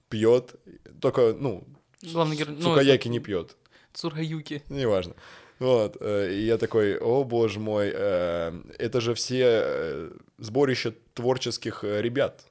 пьет, 0.09 0.55
только, 0.99 1.35
ну, 1.37 1.63
Главный 2.01 2.37
герой. 2.37 2.55
ну, 2.55 2.61
Цукаяки 2.61 3.07
не 3.09 3.19
пьет. 3.19 3.55
Цураюки. 3.93 4.63
Неважно. 4.69 5.13
Вот, 5.59 5.97
э, 5.99 6.31
и 6.33 6.45
я 6.45 6.57
такой, 6.57 6.97
о 6.97 7.23
боже 7.23 7.59
мой, 7.59 7.91
э, 7.93 8.53
это 8.79 8.99
же 9.01 9.13
все 9.13 9.43
э, 9.45 10.11
сборище 10.39 10.93
творческих 11.13 11.83
э, 11.83 12.01
ребят. 12.01 12.45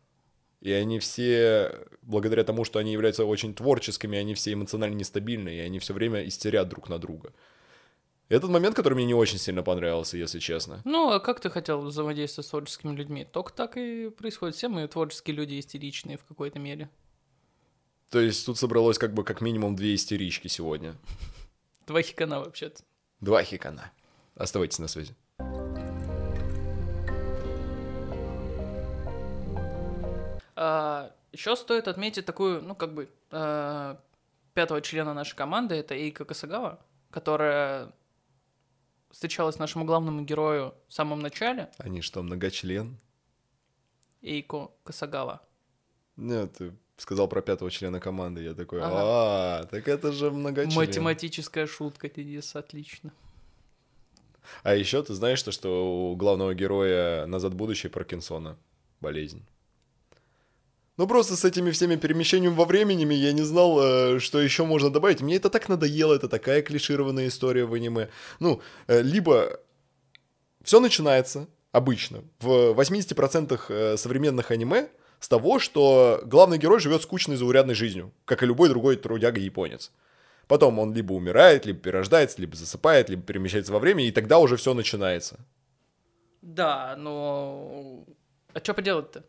И 0.61 0.73
они 0.73 0.99
все, 0.99 1.87
благодаря 2.03 2.45
тому, 2.45 2.65
что 2.65 2.79
они 2.79 2.93
являются 2.93 3.25
очень 3.25 3.55
творческими, 3.55 4.19
они 4.19 4.35
все 4.35 4.53
эмоционально 4.53 4.95
нестабильны, 4.95 5.55
и 5.55 5.61
они 5.61 5.79
все 5.79 5.95
время 5.95 6.27
истерят 6.27 6.69
друг 6.69 6.89
на 6.89 6.99
друга. 6.99 7.33
Этот 8.29 8.51
момент, 8.51 8.77
который 8.77 8.95
мне 8.95 9.07
не 9.07 9.15
очень 9.15 9.39
сильно 9.39 9.63
понравился, 9.63 10.17
если 10.17 10.39
честно. 10.39 10.83
Ну, 10.85 11.11
а 11.11 11.19
как 11.19 11.41
ты 11.41 11.51
хотел 11.51 11.81
взаимодействовать 11.81 12.47
с 12.47 12.51
творческими 12.51 12.95
людьми? 12.95 13.25
Только 13.25 13.53
так 13.53 13.77
и 13.77 14.11
происходит. 14.11 14.55
Все 14.55 14.69
мы 14.69 14.87
творческие 14.87 15.35
люди 15.35 15.59
истеричные 15.59 16.17
в 16.17 16.25
какой-то 16.25 16.61
мере. 16.61 16.89
То 18.11 18.21
есть 18.21 18.47
тут 18.47 18.59
собралось 18.59 18.99
как 18.99 19.15
бы 19.15 19.25
как 19.25 19.41
минимум 19.41 19.75
две 19.75 19.95
истерички 19.95 20.47
сегодня. 20.47 20.95
Два 21.87 22.03
хикана 22.03 22.39
вообще-то. 22.39 22.83
Два 23.21 23.43
хикана. 23.43 23.91
Оставайтесь 24.37 24.79
на 24.79 24.89
связи. 24.89 25.17
Еще 31.33 31.57
стоит 31.57 31.89
отметить 31.89 32.27
такую, 32.27 32.63
ну, 32.63 32.75
как 32.75 32.93
бы, 32.93 33.09
а, 33.31 33.99
пятого 34.55 34.81
члена 34.81 35.15
нашей 35.15 35.37
команды, 35.37 35.75
это 35.77 35.95
Эйка 35.95 36.25
Касагава, 36.25 36.81
которая 37.11 37.93
встречалась 39.11 39.59
нашему 39.59 39.85
главному 39.85 40.23
герою 40.23 40.75
в 40.89 40.93
самом 40.93 41.21
начале, 41.21 41.71
Они 41.79 42.01
что, 42.01 42.23
многочлен? 42.23 42.99
Эйко 44.23 44.71
Касагава. 44.85 45.41
Нет, 46.17 46.53
ты 46.59 46.77
сказал 46.97 47.27
про 47.29 47.41
пятого 47.41 47.71
члена 47.71 48.01
команды. 48.01 48.43
Я 48.43 48.55
такой, 48.55 48.81
а, 48.83 49.65
так 49.71 49.89
это 49.89 50.13
же 50.13 50.31
многочлен. 50.31 50.77
Математическая 50.77 51.67
шутка, 51.67 52.11
Денис, 52.11 52.55
отлично. 52.55 53.13
А 54.63 54.75
еще 54.75 55.03
ты 55.03 55.15
знаешь, 55.15 55.43
то, 55.43 55.53
что 55.53 56.11
у 56.11 56.17
главного 56.17 56.55
героя 56.55 57.27
«Назад 57.27 57.53
в 57.53 57.57
будущее» 57.57 57.91
Паркинсона 57.91 58.59
болезнь. 59.01 59.47
Ну, 60.97 61.07
просто 61.07 61.37
с 61.37 61.45
этими 61.45 61.71
всеми 61.71 61.97
перемещениями 61.97 62.55
во 62.55 62.65
времени 62.65 63.15
я 63.15 63.33
не 63.33 63.43
знал, 63.43 63.81
э, 63.81 64.19
что 64.21 64.41
еще 64.41 64.65
можно 64.65 64.91
добавить. 64.91 65.21
Мне 65.21 65.37
это 65.37 65.49
так 65.49 65.69
надоело, 65.69 66.15
это 66.15 66.29
такая 66.29 66.63
клишированная 66.63 67.29
история 67.29 67.65
в 67.65 67.73
аниме. 67.75 68.09
Ну, 68.39 68.61
э, 68.87 69.01
либо 69.01 69.61
все 70.63 70.81
начинается 70.81 71.47
обычно 71.73 72.23
в 72.41 72.75
80% 72.75 73.61
э, 73.69 73.97
современных 73.97 74.51
аниме 74.51 74.89
с 75.21 75.29
того, 75.29 75.59
что 75.59 76.21
главный 76.25 76.59
герой 76.59 76.81
живет 76.81 77.03
скучной 77.03 77.37
заурядной 77.37 77.75
жизнью, 77.75 78.13
как 78.25 78.43
и 78.43 78.47
любой 78.47 78.69
другой 78.69 78.97
трудяга-японец. 78.97 79.93
Потом 80.47 80.79
он 80.81 80.93
либо 80.93 81.13
умирает, 81.13 81.65
либо 81.65 81.79
перерождается, 81.79 82.41
либо 82.41 82.57
засыпает, 82.57 83.09
либо 83.09 83.23
перемещается 83.23 83.73
во 83.73 83.79
времени, 83.79 84.09
и 84.09 84.13
тогда 84.13 84.39
уже 84.39 84.57
все 84.57 84.75
начинается. 84.75 85.39
Да, 86.43 86.97
но... 86.97 88.05
А 88.53 88.59
что 88.59 88.75
поделать-то? 88.75 89.25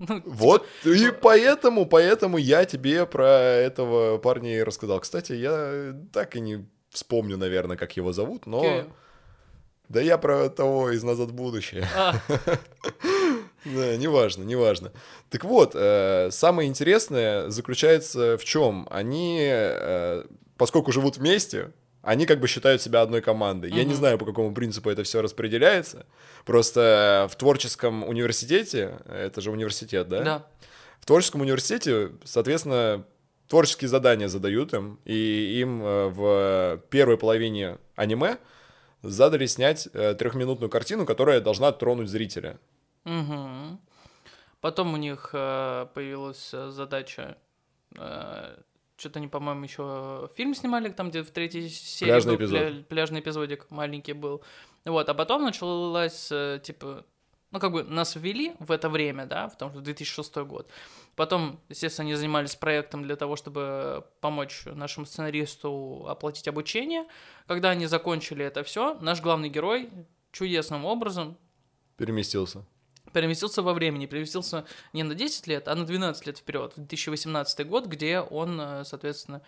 Ну, 0.00 0.22
Вот, 0.24 0.66
и 0.84 1.10
поэтому, 1.10 1.86
поэтому 1.86 2.38
я 2.38 2.64
тебе 2.64 3.06
про 3.06 3.28
этого 3.28 4.18
парня 4.18 4.58
и 4.58 4.62
рассказал. 4.62 5.00
Кстати, 5.00 5.32
я 5.34 5.94
так 6.12 6.36
и 6.36 6.40
не 6.40 6.66
вспомню, 6.88 7.36
наверное, 7.36 7.76
как 7.76 7.96
его 7.96 8.12
зовут, 8.12 8.46
но... 8.46 8.60
Окей. 8.60 8.84
Да 9.88 10.00
я 10.00 10.18
про 10.18 10.48
того 10.48 10.90
из 10.92 11.02
«Назад 11.02 11.30
в 11.30 11.34
будущее». 11.34 11.84
А, 11.96 12.14
Да, 13.64 13.96
неважно, 13.96 14.44
неважно. 14.44 14.92
Так 15.28 15.44
вот, 15.44 15.72
э, 15.74 16.30
самое 16.30 16.68
интересное 16.68 17.50
заключается 17.50 18.38
в 18.38 18.44
чем? 18.44 18.86
Они, 18.90 19.40
э, 19.42 20.24
поскольку 20.56 20.92
живут 20.92 21.18
вместе, 21.18 21.72
они 22.02 22.26
как 22.26 22.40
бы 22.40 22.48
считают 22.48 22.80
себя 22.80 23.02
одной 23.02 23.20
командой. 23.20 23.70
Я 23.70 23.84
не 23.84 23.94
знаю, 23.94 24.18
по 24.18 24.24
какому 24.24 24.54
принципу 24.54 24.90
это 24.90 25.02
все 25.02 25.20
распределяется. 25.20 26.06
Просто 26.44 27.28
в 27.30 27.36
творческом 27.36 28.04
университете, 28.04 28.98
это 29.06 29.40
же 29.40 29.50
университет, 29.50 30.08
да? 30.08 30.22
да. 30.22 30.46
В 31.00 31.06
творческом 31.06 31.42
университете, 31.42 32.12
соответственно, 32.24 33.04
творческие 33.48 33.88
задания 33.88 34.28
задают 34.28 34.72
им, 34.72 34.98
и 35.04 35.58
им 35.60 35.82
э, 35.82 36.08
в 36.08 36.82
первой 36.88 37.18
половине 37.18 37.78
аниме 37.96 38.38
задали 39.02 39.46
снять 39.46 39.88
э, 39.92 40.14
трехминутную 40.14 40.70
картину, 40.70 41.04
которая 41.04 41.40
должна 41.40 41.72
тронуть 41.72 42.08
зрителя. 42.08 42.58
Мгм. 43.04 43.80
Потом 44.60 44.94
у 44.94 44.96
них 44.96 45.30
э, 45.32 45.86
появилась 45.94 46.50
э, 46.52 46.70
задача. 46.70 47.36
Что-то 49.00 49.18
они, 49.18 49.28
по-моему, 49.28 49.64
еще 49.64 50.30
фильм 50.36 50.54
снимали, 50.54 50.90
там, 50.90 51.10
где 51.10 51.22
в 51.22 51.30
третьей 51.30 51.68
серии 51.68 52.10
Пляжный 52.10 52.36
был 52.36 52.44
эпизод. 52.44 52.58
пля- 52.60 52.84
пляжный 52.84 53.20
эпизодик 53.20 53.70
маленький 53.70 54.12
был. 54.12 54.42
Вот, 54.84 55.08
а 55.08 55.14
потом 55.14 55.42
началась, 55.42 56.28
э, 56.30 56.60
типа, 56.62 57.04
ну, 57.50 57.58
как 57.58 57.72
бы 57.72 57.82
нас 57.82 58.14
ввели 58.14 58.54
в 58.60 58.70
это 58.70 58.88
время, 58.88 59.26
да, 59.26 59.48
в 59.48 59.56
том, 59.58 59.70
что 59.72 59.80
2006 59.80 60.36
год. 60.44 60.70
Потом, 61.16 61.58
естественно, 61.68 62.04
они 62.06 62.14
занимались 62.14 62.54
проектом 62.54 63.02
для 63.02 63.16
того, 63.16 63.34
чтобы 63.36 64.04
помочь 64.20 64.62
нашему 64.66 65.06
сценаристу 65.06 66.06
оплатить 66.08 66.46
обучение. 66.46 67.06
Когда 67.46 67.70
они 67.70 67.86
закончили 67.86 68.44
это 68.44 68.62
все, 68.62 68.94
наш 69.00 69.20
главный 69.20 69.48
герой 69.48 69.90
чудесным 70.30 70.84
образом 70.84 71.36
Переместился. 71.96 72.64
Переместился 73.12 73.62
во 73.62 73.72
времени, 73.74 74.06
переместился 74.06 74.64
не 74.92 75.02
на 75.02 75.14
10 75.14 75.46
лет, 75.46 75.68
а 75.68 75.74
на 75.74 75.84
12 75.84 76.26
лет 76.26 76.38
вперед, 76.38 76.72
в 76.72 76.76
2018 76.76 77.66
год, 77.66 77.86
где 77.86 78.20
он, 78.20 78.60
э, 78.60 78.84
соответственно, 78.84 79.42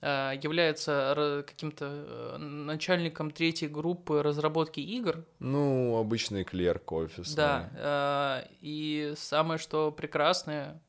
э, 0.00 0.32
является 0.42 1.44
каким-то 1.46 1.86
э, 1.86 2.36
начальником 2.38 3.30
третьей 3.30 3.68
группы 3.68 4.22
разработки 4.22 4.80
игр. 4.80 5.24
Ну, 5.38 5.96
обычный 5.98 6.44
клерк 6.44 6.90
офисный. 6.92 7.36
Да, 7.36 8.44
и 8.60 9.14
самое, 9.16 9.58
что 9.58 9.92
прекрасное, 9.92 10.80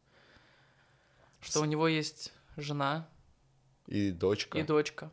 что 1.42 1.62
у 1.62 1.66
него 1.66 1.88
есть 1.88 2.34
жена 2.58 3.08
И 3.88 4.12
дочка. 4.12 4.58
и 4.58 4.64
дочка. 4.64 5.12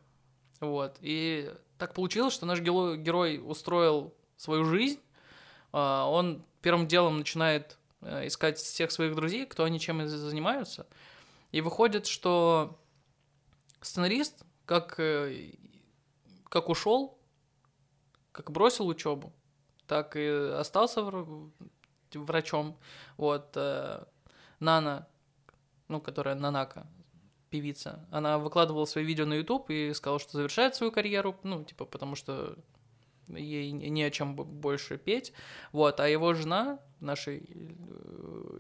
Вот. 0.61 0.97
И 1.01 1.53
так 1.79 1.95
получилось, 1.95 2.35
что 2.35 2.47
наш 2.47 2.61
герой 2.61 3.41
устроил 3.45 4.15
свою 4.37 4.65
жизнь. 4.65 5.01
А, 5.73 6.07
Он 6.09 6.45
первым 6.63 6.87
делом 6.87 7.19
начинает 7.19 7.79
э, 8.01 8.27
искать 8.27 8.59
всех 8.59 8.91
своих 8.91 9.15
друзей, 9.15 9.47
кто 9.47 9.65
они 9.65 9.81
чем 9.81 10.07
занимаются. 10.07 10.87
И 11.53 11.61
выходит, 11.61 12.07
что 12.07 12.79
сценарист, 13.81 14.45
как, 14.67 14.99
э, 14.99 15.53
как 16.49 16.69
ушел, 16.69 17.19
как 18.33 18.51
бросил 18.51 18.87
учебу, 18.87 19.33
так 19.87 20.17
и 20.17 20.27
остался 20.27 21.03
врачом. 22.15 22.79
Вот. 23.17 23.53
Э, 23.57 24.05
Нана, 24.61 25.07
ну, 25.89 26.01
которая 26.01 26.35
Нанака, 26.35 26.87
певица, 27.51 28.07
она 28.11 28.39
выкладывала 28.39 28.85
свои 28.85 29.05
видео 29.05 29.25
на 29.25 29.35
YouTube 29.35 29.71
и 29.71 29.95
сказала, 29.95 30.19
что 30.19 30.33
завершает 30.33 30.75
свою 30.75 30.93
карьеру, 30.93 31.37
ну, 31.43 31.65
типа, 31.65 31.85
потому 31.87 32.15
что 32.15 32.57
ей 33.35 33.73
не 33.73 34.03
о 34.03 34.11
чем 34.11 34.35
больше 34.35 34.99
петь. 34.99 35.33
Вот, 35.73 36.01
а 36.01 36.09
его 36.09 36.35
жена, 36.35 36.81
наша 37.01 37.33
э, 37.33 37.41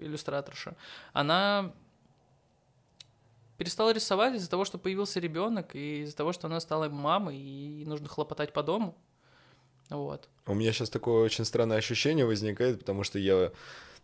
иллюстраторша, 0.00 0.76
она 1.12 1.72
перестала 3.58 3.92
рисовать 3.92 4.34
из-за 4.36 4.48
того, 4.48 4.64
что 4.64 4.78
появился 4.78 5.20
ребенок, 5.20 5.74
и 5.74 6.02
из-за 6.02 6.16
того, 6.16 6.32
что 6.32 6.46
она 6.46 6.60
стала 6.60 6.88
мамой, 6.88 7.36
и 7.36 7.84
нужно 7.84 8.08
хлопотать 8.08 8.52
по 8.52 8.62
дому. 8.62 8.96
Вот. 9.90 10.28
У 10.46 10.54
меня 10.54 10.72
сейчас 10.72 10.90
такое 10.90 11.24
очень 11.24 11.44
странное 11.44 11.78
ощущение 11.78 12.24
возникает, 12.24 12.78
потому 12.78 13.04
что 13.04 13.18
я, 13.18 13.52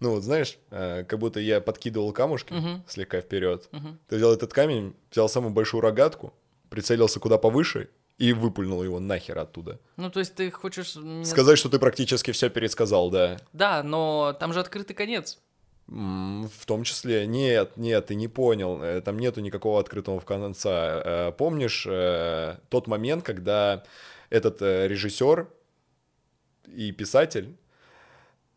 ну 0.00 0.10
вот 0.10 0.22
знаешь, 0.22 0.58
э, 0.70 1.04
как 1.04 1.18
будто 1.18 1.40
я 1.40 1.60
подкидывал 1.60 2.12
камушки 2.12 2.52
uh-huh. 2.52 2.80
слегка 2.88 3.20
вперед. 3.20 3.68
Uh-huh. 3.70 3.96
Ты 4.08 4.16
взял 4.16 4.32
этот 4.32 4.52
камень, 4.52 4.94
взял 5.10 5.28
самую 5.28 5.52
большую 5.52 5.82
рогатку, 5.82 6.32
прицелился 6.70 7.20
куда 7.20 7.38
повыше 7.38 7.90
и 8.18 8.32
выпульнул 8.32 8.82
его 8.82 9.00
нахер 9.00 9.38
оттуда. 9.38 9.80
Ну, 9.96 10.10
то 10.10 10.20
есть 10.20 10.34
ты 10.34 10.50
хочешь... 10.50 10.96
Сказать, 11.24 11.58
что 11.58 11.68
ты 11.68 11.78
практически 11.78 12.30
все 12.30 12.48
пересказал, 12.48 13.10
да. 13.10 13.38
Да, 13.52 13.82
но 13.82 14.36
там 14.38 14.52
же 14.52 14.60
открытый 14.60 14.94
конец. 14.94 15.38
В 15.86 16.66
том 16.66 16.82
числе, 16.84 17.26
нет, 17.26 17.76
нет, 17.76 18.06
ты 18.06 18.14
не 18.14 18.26
понял, 18.26 18.82
э, 18.82 19.02
там 19.02 19.18
нету 19.18 19.42
никакого 19.42 19.80
открытого 19.80 20.18
в 20.18 20.24
конца. 20.24 21.02
Э, 21.04 21.32
помнишь 21.36 21.86
э, 21.86 22.56
тот 22.70 22.86
момент, 22.86 23.22
когда 23.22 23.84
этот 24.30 24.62
режиссер 24.62 25.46
и 26.68 26.90
писатель 26.92 27.54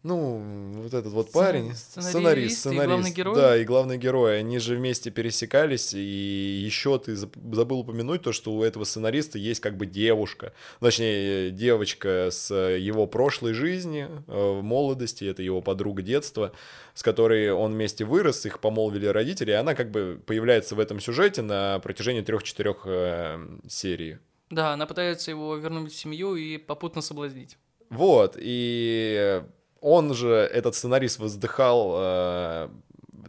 ну, 0.04 0.72
вот 0.76 0.94
этот 0.94 1.12
вот 1.12 1.32
парень, 1.32 1.74
сценарист, 1.74 2.60
сценарист, 2.60 2.68
и 2.68 2.76
главный 2.76 3.12
герой. 3.12 3.36
Да, 3.36 3.58
и 3.58 3.66
главный 3.66 3.98
герой, 3.98 4.40
они 4.40 4.60
же 4.60 4.76
вместе 4.76 5.10
пересекались, 5.10 5.94
и 5.94 6.00
еще 6.00 6.98
ты 7.00 7.16
забыл 7.16 7.80
упомянуть 7.80 8.22
то, 8.22 8.32
что 8.32 8.54
у 8.54 8.64
этого 8.64 8.84
сценариста 8.84 9.38
есть 9.38 9.60
как 9.60 9.76
бы 9.76 9.86
девушка, 9.86 10.54
точнее, 10.80 11.52
девочка 11.52 12.30
с 12.32 12.54
его 12.54 13.08
прошлой 13.08 13.54
жизни, 13.54 14.08
э, 14.28 14.60
в 14.60 14.62
молодости, 14.62 15.26
это 15.26 15.42
его 15.42 15.62
подруга 15.62 16.02
детства, 16.02 16.54
с 16.94 17.04
которой 17.04 17.52
он 17.52 17.74
вместе 17.74 18.06
вырос, 18.06 18.46
их 18.46 18.60
помолвили 18.60 19.08
родители, 19.08 19.52
и 19.52 19.56
она 19.56 19.76
как 19.76 19.92
бы 19.92 20.22
появляется 20.26 20.76
в 20.76 20.80
этом 20.80 21.00
сюжете 21.00 21.42
на 21.42 21.80
протяжении 21.80 22.22
трех-четырех 22.22 22.84
э, 22.86 23.60
серий. 23.68 24.18
Да, 24.50 24.74
она 24.74 24.86
пытается 24.86 25.32
его 25.32 25.56
вернуть 25.58 25.92
в 25.92 25.98
семью 25.98 26.36
и 26.36 26.58
попутно 26.58 27.02
соблазнить. 27.02 27.58
Вот, 27.90 28.36
и 28.38 29.44
он 29.82 30.13
же, 30.13 30.30
этот 30.30 30.76
сценарист, 30.76 31.20
воздыхал, 31.20 31.96
э, 31.98 32.70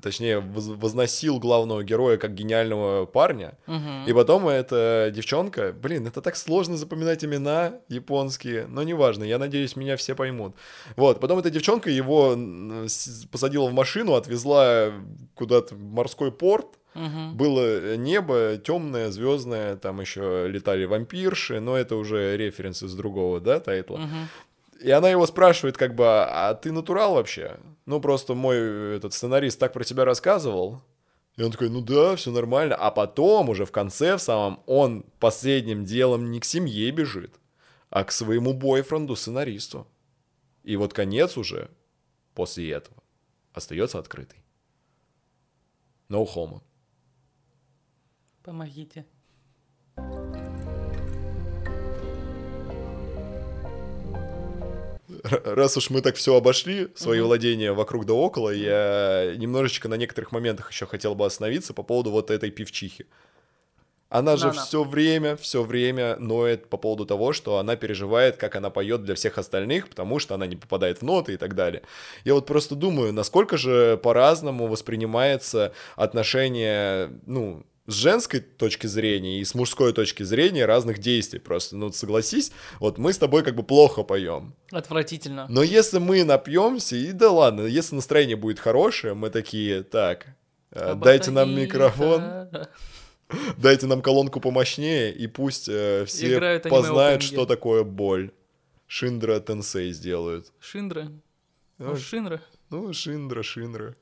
точнее, 0.00 0.40
возносил 0.40 1.38
главного 1.38 1.82
героя 1.82 2.16
как 2.16 2.34
гениального 2.34 3.06
парня. 3.06 3.58
Угу. 3.66 4.06
И 4.06 4.12
потом 4.12 4.48
эта 4.48 5.10
девчонка, 5.14 5.72
блин, 5.72 6.06
это 6.06 6.20
так 6.20 6.36
сложно 6.36 6.76
запоминать 6.76 7.24
имена 7.24 7.74
японские, 7.88 8.66
но 8.66 8.82
неважно, 8.82 9.24
я 9.24 9.38
надеюсь, 9.38 9.76
меня 9.76 9.96
все 9.96 10.14
поймут. 10.14 10.54
Вот, 10.96 11.20
потом 11.20 11.38
эта 11.38 11.50
девчонка 11.50 11.90
его 11.90 12.36
посадила 13.30 13.68
в 13.68 13.72
машину, 13.72 14.14
отвезла 14.14 14.92
куда-то 15.34 15.74
в 15.74 15.80
морской 15.80 16.32
порт, 16.32 16.78
Угу. 16.94 17.34
Было 17.34 17.96
небо 17.96 18.56
темное, 18.56 19.10
звездное, 19.10 19.76
там 19.76 20.00
еще 20.00 20.48
летали 20.48 20.84
вампирши, 20.84 21.60
но 21.60 21.76
это 21.76 21.94
уже 21.94 22.36
референс 22.36 22.82
из 22.82 22.94
другого, 22.94 23.40
да, 23.40 23.60
тайтла. 23.60 23.98
Угу. 23.98 24.06
И 24.80 24.90
она 24.90 25.10
его 25.10 25.26
спрашивает, 25.26 25.76
как 25.76 25.94
бы, 25.94 26.04
а 26.06 26.54
ты 26.54 26.70
натурал 26.72 27.14
вообще? 27.14 27.58
Ну, 27.86 28.00
просто 28.00 28.34
мой 28.34 28.96
этот 28.96 29.12
сценарист 29.12 29.58
так 29.58 29.72
про 29.72 29.84
тебя 29.84 30.04
рассказывал. 30.04 30.82
И 31.36 31.42
он 31.42 31.52
такой, 31.52 31.68
ну 31.68 31.80
да, 31.80 32.16
все 32.16 32.30
нормально. 32.30 32.74
А 32.74 32.90
потом 32.90 33.48
уже 33.48 33.64
в 33.64 33.72
конце, 33.72 34.16
в 34.16 34.20
самом, 34.20 34.62
он 34.66 35.04
последним 35.20 35.84
делом 35.84 36.30
не 36.30 36.40
к 36.40 36.44
семье 36.44 36.90
бежит, 36.90 37.38
а 37.90 38.04
к 38.04 38.12
своему 38.12 38.52
бойфренду, 38.52 39.16
сценаристу. 39.16 39.86
И 40.64 40.76
вот 40.76 40.92
конец 40.92 41.36
уже 41.36 41.70
после 42.34 42.70
этого 42.72 43.02
остается 43.52 43.98
открытый. 43.98 44.44
No 46.08 46.24
homo. 46.24 46.62
Помогите. 48.42 49.04
раз 55.44 55.76
уж 55.76 55.90
мы 55.90 56.00
так 56.00 56.16
все 56.16 56.36
обошли, 56.36 56.88
свои 56.94 57.18
uh-huh. 57.18 57.24
владения 57.24 57.72
вокруг 57.72 58.06
да 58.06 58.14
около, 58.14 58.50
я 58.50 59.34
немножечко 59.36 59.88
на 59.88 59.94
некоторых 59.94 60.32
моментах 60.32 60.70
еще 60.70 60.86
хотел 60.86 61.14
бы 61.14 61.26
остановиться 61.26 61.74
по 61.74 61.82
поводу 61.82 62.10
вот 62.10 62.30
этой 62.30 62.50
певчихи. 62.50 63.06
Она 64.10 64.36
же 64.36 64.52
все 64.52 64.84
время, 64.84 65.36
все 65.36 65.62
время 65.62 66.16
ноет 66.16 66.70
по 66.70 66.78
поводу 66.78 67.04
того, 67.04 67.34
что 67.34 67.58
она 67.58 67.76
переживает, 67.76 68.38
как 68.38 68.56
она 68.56 68.70
поет 68.70 69.04
для 69.04 69.14
всех 69.14 69.36
остальных, 69.36 69.90
потому 69.90 70.18
что 70.18 70.34
она 70.34 70.46
не 70.46 70.56
попадает 70.56 70.98
в 70.98 71.02
ноты 71.02 71.34
и 71.34 71.36
так 71.36 71.54
далее. 71.54 71.82
Я 72.24 72.32
вот 72.32 72.46
просто 72.46 72.74
думаю, 72.74 73.12
насколько 73.12 73.58
же 73.58 73.98
по-разному 73.98 74.66
воспринимается 74.66 75.74
отношение, 75.94 77.10
ну, 77.26 77.66
с 77.88 77.94
женской 77.94 78.40
точки 78.40 78.86
зрения 78.86 79.40
и 79.40 79.44
с 79.44 79.54
мужской 79.54 79.94
точки 79.94 80.22
зрения 80.22 80.66
разных 80.66 80.98
действий. 80.98 81.40
Просто, 81.40 81.74
ну, 81.74 81.90
согласись, 81.90 82.52
вот 82.80 82.98
мы 82.98 83.14
с 83.14 83.18
тобой 83.18 83.42
как 83.42 83.56
бы 83.56 83.62
плохо 83.62 84.02
поем. 84.02 84.54
Отвратительно. 84.70 85.46
Но 85.48 85.62
если 85.62 85.98
мы 85.98 86.22
напьемся, 86.22 86.96
и 86.96 87.12
да 87.12 87.30
ладно, 87.30 87.62
если 87.62 87.96
настроение 87.96 88.36
будет 88.36 88.58
хорошее, 88.58 89.14
мы 89.14 89.30
такие, 89.30 89.82
так, 89.82 90.26
э, 90.70 90.94
дайте 90.96 91.30
нам 91.30 91.56
микрофон, 91.56 92.50
дайте 93.56 93.86
нам 93.86 94.02
колонку 94.02 94.38
помощнее, 94.38 95.10
и 95.10 95.26
пусть 95.26 95.66
э, 95.70 96.04
все 96.06 96.60
познают, 96.60 97.22
что 97.22 97.46
такое 97.46 97.84
боль. 97.84 98.32
Шиндра 98.86 99.40
Тенсей 99.40 99.92
сделают. 99.92 100.52
Шиндра? 100.60 101.10
Ну, 101.78 101.96
Шиндра? 101.96 102.42
Ну, 102.68 102.92
Шиндра, 102.92 103.42
Шиндра. 103.42 103.96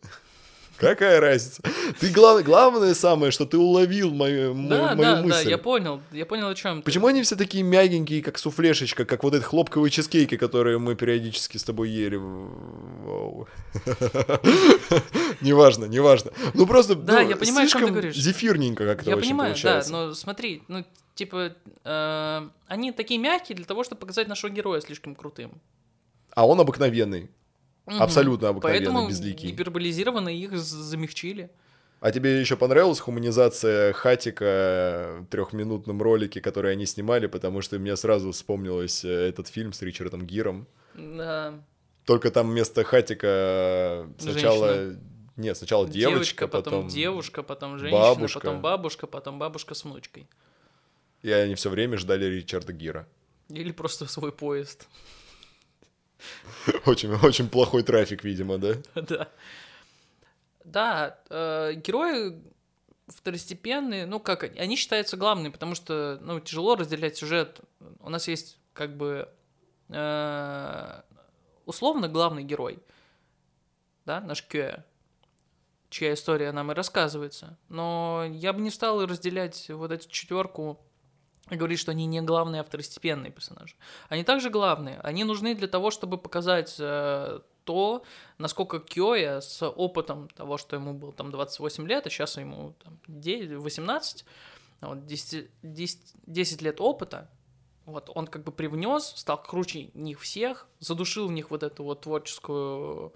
Какая 0.77 1.21
разница? 1.21 1.63
Ты 2.01 2.11
глав... 2.11 2.43
главное 2.45 2.95
самое, 2.95 3.33
что 3.33 3.47
ты 3.47 3.57
уловил 3.57 4.13
мою, 4.13 4.55
да, 4.55 4.95
мою 4.95 5.17
да, 5.17 5.23
мысль. 5.23 5.45
Да, 5.45 5.51
я 5.51 5.59
понял, 5.59 6.01
я 6.13 6.27
понял 6.27 6.49
о 6.49 6.55
чем. 6.55 6.83
Почему 6.83 7.07
они 7.07 7.23
все 7.23 7.37
такие 7.37 7.65
мягенькие, 7.65 8.23
как 8.23 8.39
суфлешечка, 8.39 9.05
как 9.05 9.25
вот 9.25 9.35
эти 9.35 9.43
хлопковые 9.43 9.91
чизкейки, 9.91 10.37
которые 10.37 10.79
мы 10.79 10.95
периодически 10.95 11.57
с 11.59 11.65
тобой 11.65 11.89
ели? 11.91 12.17
Неважно, 15.41 15.85
неважно. 15.87 16.33
Ну 16.55 16.67
просто, 16.67 16.95
да, 16.95 17.21
я 17.21 17.37
понимаю, 17.37 17.67
о 17.67 17.69
чем 17.69 17.87
ты 17.87 17.91
говоришь. 17.91 18.17
Зефирненько 18.17 18.85
как-то 18.85 19.11
Я 19.11 19.17
понимаю, 19.17 19.55
да, 19.63 19.83
но 19.89 20.15
смотри, 20.15 20.63
ну 20.69 20.85
типа 21.15 21.55
э, 21.85 22.49
они 22.67 22.93
такие 22.93 23.19
мягкие 23.19 23.57
для 23.57 23.65
того, 23.65 23.85
чтобы 23.85 24.01
показать 24.01 24.29
нашего 24.29 24.51
героя 24.51 24.81
слишком 24.81 25.15
крутым. 25.15 25.61
А 26.35 26.47
он 26.47 26.61
обыкновенный. 26.61 27.31
Угу. 27.87 27.97
Абсолютно 27.99 28.49
обыкновенный, 28.49 28.87
Поэтому 28.87 29.09
безликий. 29.09 29.51
гиперболизированно 29.51 30.29
их 30.29 30.57
замягчили. 30.59 31.51
А 32.01 32.13
тебе 32.13 32.41
еще 32.41 32.57
понравилась 32.57 33.01
хуманизация 33.01 33.93
Хатика 33.93 35.19
в 35.21 35.27
трехминутном 35.27 36.03
ролике, 36.03 36.41
который 36.41 36.73
они 36.73 36.85
снимали, 36.85 37.27
потому 37.27 37.63
что 37.63 37.79
мне 37.79 37.97
сразу 37.97 38.33
вспомнилось 38.33 39.05
э, 39.05 39.29
этот 39.29 39.49
фильм 39.49 39.73
с 39.73 39.81
Ричардом 39.83 40.27
Гиром. 40.27 40.67
Да. 40.95 41.55
Только 42.05 42.31
там 42.31 42.51
вместо 42.51 42.85
Хатика 42.85 44.09
сначала... 44.19 44.75
Женщина. 44.75 45.01
Нет, 45.37 45.57
сначала 45.59 45.87
девочка, 45.87 46.15
девочка 46.15 46.49
потом, 46.49 46.73
потом 46.73 46.89
девушка, 46.89 47.43
потом 47.43 47.79
женщина, 47.79 48.01
бабушка. 48.01 48.41
потом 48.41 48.61
бабушка, 48.63 49.07
потом 49.07 49.39
бабушка 49.39 49.75
с 49.75 49.85
внучкой. 49.85 50.27
И 51.23 51.31
они 51.31 51.55
все 51.57 51.69
время 51.69 51.99
ждали 51.99 52.25
Ричарда 52.25 52.73
Гира. 52.73 53.07
Или 53.51 53.73
просто 53.73 54.07
свой 54.07 54.33
поезд. 54.33 54.89
Очень, 56.87 57.13
очень 57.15 57.49
плохой 57.49 57.83
трафик, 57.83 58.25
видимо, 58.25 58.59
да? 58.59 58.75
Да. 58.95 59.29
Да, 60.65 61.19
э, 61.31 61.75
герои 61.75 62.43
второстепенные, 63.07 64.05
ну 64.05 64.19
как, 64.19 64.43
они 64.43 64.75
считаются 64.77 65.17
главными, 65.17 65.53
потому 65.53 65.77
что, 65.77 66.19
ну, 66.23 66.41
тяжело 66.41 66.75
разделять 66.75 67.17
сюжет. 67.17 67.61
У 68.01 68.11
нас 68.11 68.27
есть, 68.27 68.59
как 68.73 68.97
бы, 68.97 69.29
э, 69.91 71.03
условно 71.67 72.09
главный 72.09 72.43
герой, 72.43 72.81
да, 74.07 74.21
наш 74.21 74.43
Кё, 74.43 74.83
чья 75.89 76.15
история 76.15 76.51
нам 76.53 76.73
и 76.73 76.75
рассказывается. 76.75 77.57
Но 77.69 78.25
я 78.29 78.53
бы 78.53 78.61
не 78.61 78.71
стал 78.71 79.07
разделять 79.07 79.69
вот 79.71 79.93
эту 79.93 80.09
четверку 80.09 80.81
говорит, 81.51 81.79
что 81.79 81.93
они 81.93 82.07
не 82.07 82.21
главные, 82.23 82.61
а 82.61 82.65
второстепенные 82.65 83.31
персонажи. 83.31 83.77
Они 84.09 84.25
также 84.25 84.51
главные. 84.51 84.99
Они 85.01 85.25
нужны 85.25 85.55
для 85.55 85.69
того, 85.69 85.91
чтобы 85.91 86.19
показать 86.19 86.77
э, 86.79 87.41
то, 87.65 88.03
насколько 88.39 88.81
Кёя 88.81 89.41
с 89.41 89.67
опытом 89.69 90.29
того, 90.31 90.57
что 90.57 90.77
ему 90.77 90.95
было 90.95 91.13
там 91.13 91.31
28 91.31 91.87
лет, 91.87 92.07
а 92.07 92.11
сейчас 92.11 92.37
ему 92.37 92.75
там, 92.83 92.99
9, 93.07 93.59
18, 93.59 94.25
вот, 94.81 95.07
10, 95.07 95.51
10, 95.63 96.01
10 96.27 96.63
лет 96.63 96.81
опыта, 96.81 97.31
вот, 97.85 98.11
он 98.13 98.27
как 98.27 98.43
бы 98.43 98.51
привнес, 98.51 99.13
стал 99.17 99.41
круче 99.41 99.91
них 99.95 100.21
всех, 100.21 100.67
задушил 100.81 101.29
в 101.29 101.33
них 101.33 101.51
вот 101.51 101.63
эту 101.63 101.85
вот 101.85 102.01
творческую 102.01 103.13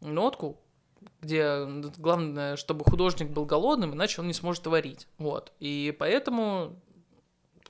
нотку, 0.00 0.58
где 1.22 1.64
главное, 1.96 2.56
чтобы 2.56 2.84
художник 2.84 3.30
был 3.30 3.46
голодным, 3.46 3.94
иначе 3.94 4.20
он 4.20 4.26
не 4.26 4.34
сможет 4.34 4.64
творить. 4.64 5.06
Вот. 5.18 5.52
И 5.60 5.94
поэтому, 5.98 6.76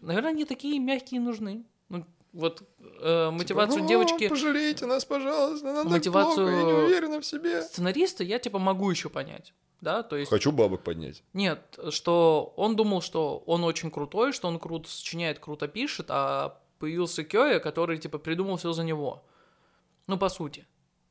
наверное, 0.00 0.30
они 0.30 0.44
такие 0.44 0.78
мягкие 0.78 1.20
нужны. 1.20 1.64
Ну, 1.88 2.04
вот 2.32 2.62
э, 2.78 3.30
мотивацию 3.30 3.78
Типа, 3.78 3.88
девочки, 3.88 4.24
«О, 4.24 4.28
Пожалейте 4.28 4.86
нас, 4.86 5.04
пожалуйста, 5.04 5.72
нам 5.72 5.88
Мотивацию- 5.88 6.46
так 6.46 6.46
плохо, 6.46 6.50
я 6.50 6.62
не 6.62 6.72
уверена 6.84 7.20
в 7.20 7.26
себе. 7.26 7.62
сценариста 7.62 8.22
я 8.24 8.38
типа 8.38 8.58
могу 8.58 8.90
еще 8.90 9.08
понять. 9.08 9.52
Да, 9.80 10.02
то 10.02 10.16
есть 10.16 10.30
Хочу 10.30 10.52
бабок 10.52 10.82
поднять. 10.82 11.22
Нет, 11.32 11.78
что 11.88 12.52
он 12.56 12.76
думал, 12.76 13.00
что 13.00 13.42
он 13.46 13.64
очень 13.64 13.90
крутой, 13.90 14.32
что 14.32 14.46
он 14.46 14.58
круто 14.58 14.88
сочиняет, 14.90 15.38
круто 15.38 15.68
пишет, 15.68 16.06
а 16.10 16.60
появился 16.78 17.24
Кёя, 17.24 17.60
который, 17.60 17.96
типа, 17.98 18.18
придумал 18.18 18.58
все 18.58 18.72
за 18.72 18.84
него. 18.84 19.24
Ну, 20.06 20.18
по 20.18 20.28
сути, 20.28 20.66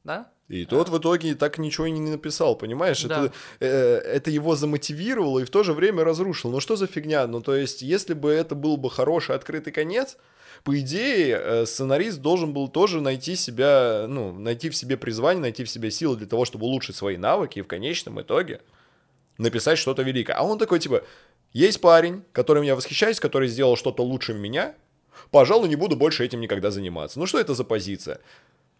да? 0.10 0.32
И 0.48 0.66
тот 0.66 0.90
в 0.90 0.98
итоге 0.98 1.36
так 1.36 1.60
ничего 1.60 1.86
и 1.86 1.92
не 1.92 2.10
написал, 2.10 2.56
понимаешь? 2.56 3.04
Да. 3.04 3.26
Это, 3.26 3.34
э, 3.60 3.68
это 3.68 4.32
его 4.32 4.56
замотивировало 4.56 5.40
и 5.40 5.46
в 5.46 5.52
то 5.52 5.62
же 5.62 5.74
время 5.74 6.04
разрушило. 6.04 6.52
Ну 6.52 6.60
что 6.60 6.76
за 6.76 6.88
фигня? 6.88 7.28
Ну 7.28 7.42
то 7.42 7.56
есть, 7.56 7.84
если 7.84 8.16
бы 8.16 8.32
это 8.32 8.56
был 8.56 8.78
бы 8.78 8.90
хороший 8.90 9.36
открытый 9.36 9.72
конец, 9.72 10.18
по 10.64 10.78
идее, 10.80 11.40
э, 11.40 11.66
сценарист 11.68 12.22
должен 12.22 12.54
был 12.54 12.68
тоже 12.68 13.02
найти 13.02 13.36
себя, 13.36 14.06
ну, 14.10 14.34
найти 14.34 14.70
в 14.72 14.76
себе 14.76 14.98
призвание, 14.98 15.42
найти 15.42 15.64
в 15.64 15.70
себе 15.70 15.92
силы 15.92 16.18
для 16.18 16.28
того, 16.28 16.46
чтобы 16.46 16.66
улучшить 16.66 16.96
свои 16.96 17.18
навыки 17.18 17.60
и 17.60 17.62
в 17.62 17.68
конечном 17.68 18.20
итоге 18.20 18.62
написать 19.38 19.78
что-то 19.78 20.02
великое. 20.02 20.34
А 20.34 20.44
он 20.44 20.58
такой, 20.58 20.80
типа, 20.80 21.04
есть 21.54 21.80
парень, 21.80 22.24
которым 22.32 22.64
я 22.64 22.76
восхищаюсь, 22.76 23.20
который 23.20 23.48
сделал 23.48 23.78
что-то 23.78 24.04
лучше 24.04 24.34
меня, 24.34 24.74
пожалуй, 25.30 25.70
не 25.70 25.76
буду 25.76 25.96
больше 25.96 26.26
этим 26.26 26.42
никогда 26.42 26.72
заниматься. 26.72 27.20
Ну 27.20 27.28
что 27.28 27.40
это 27.40 27.54
за 27.54 27.64
позиция? 27.64 28.20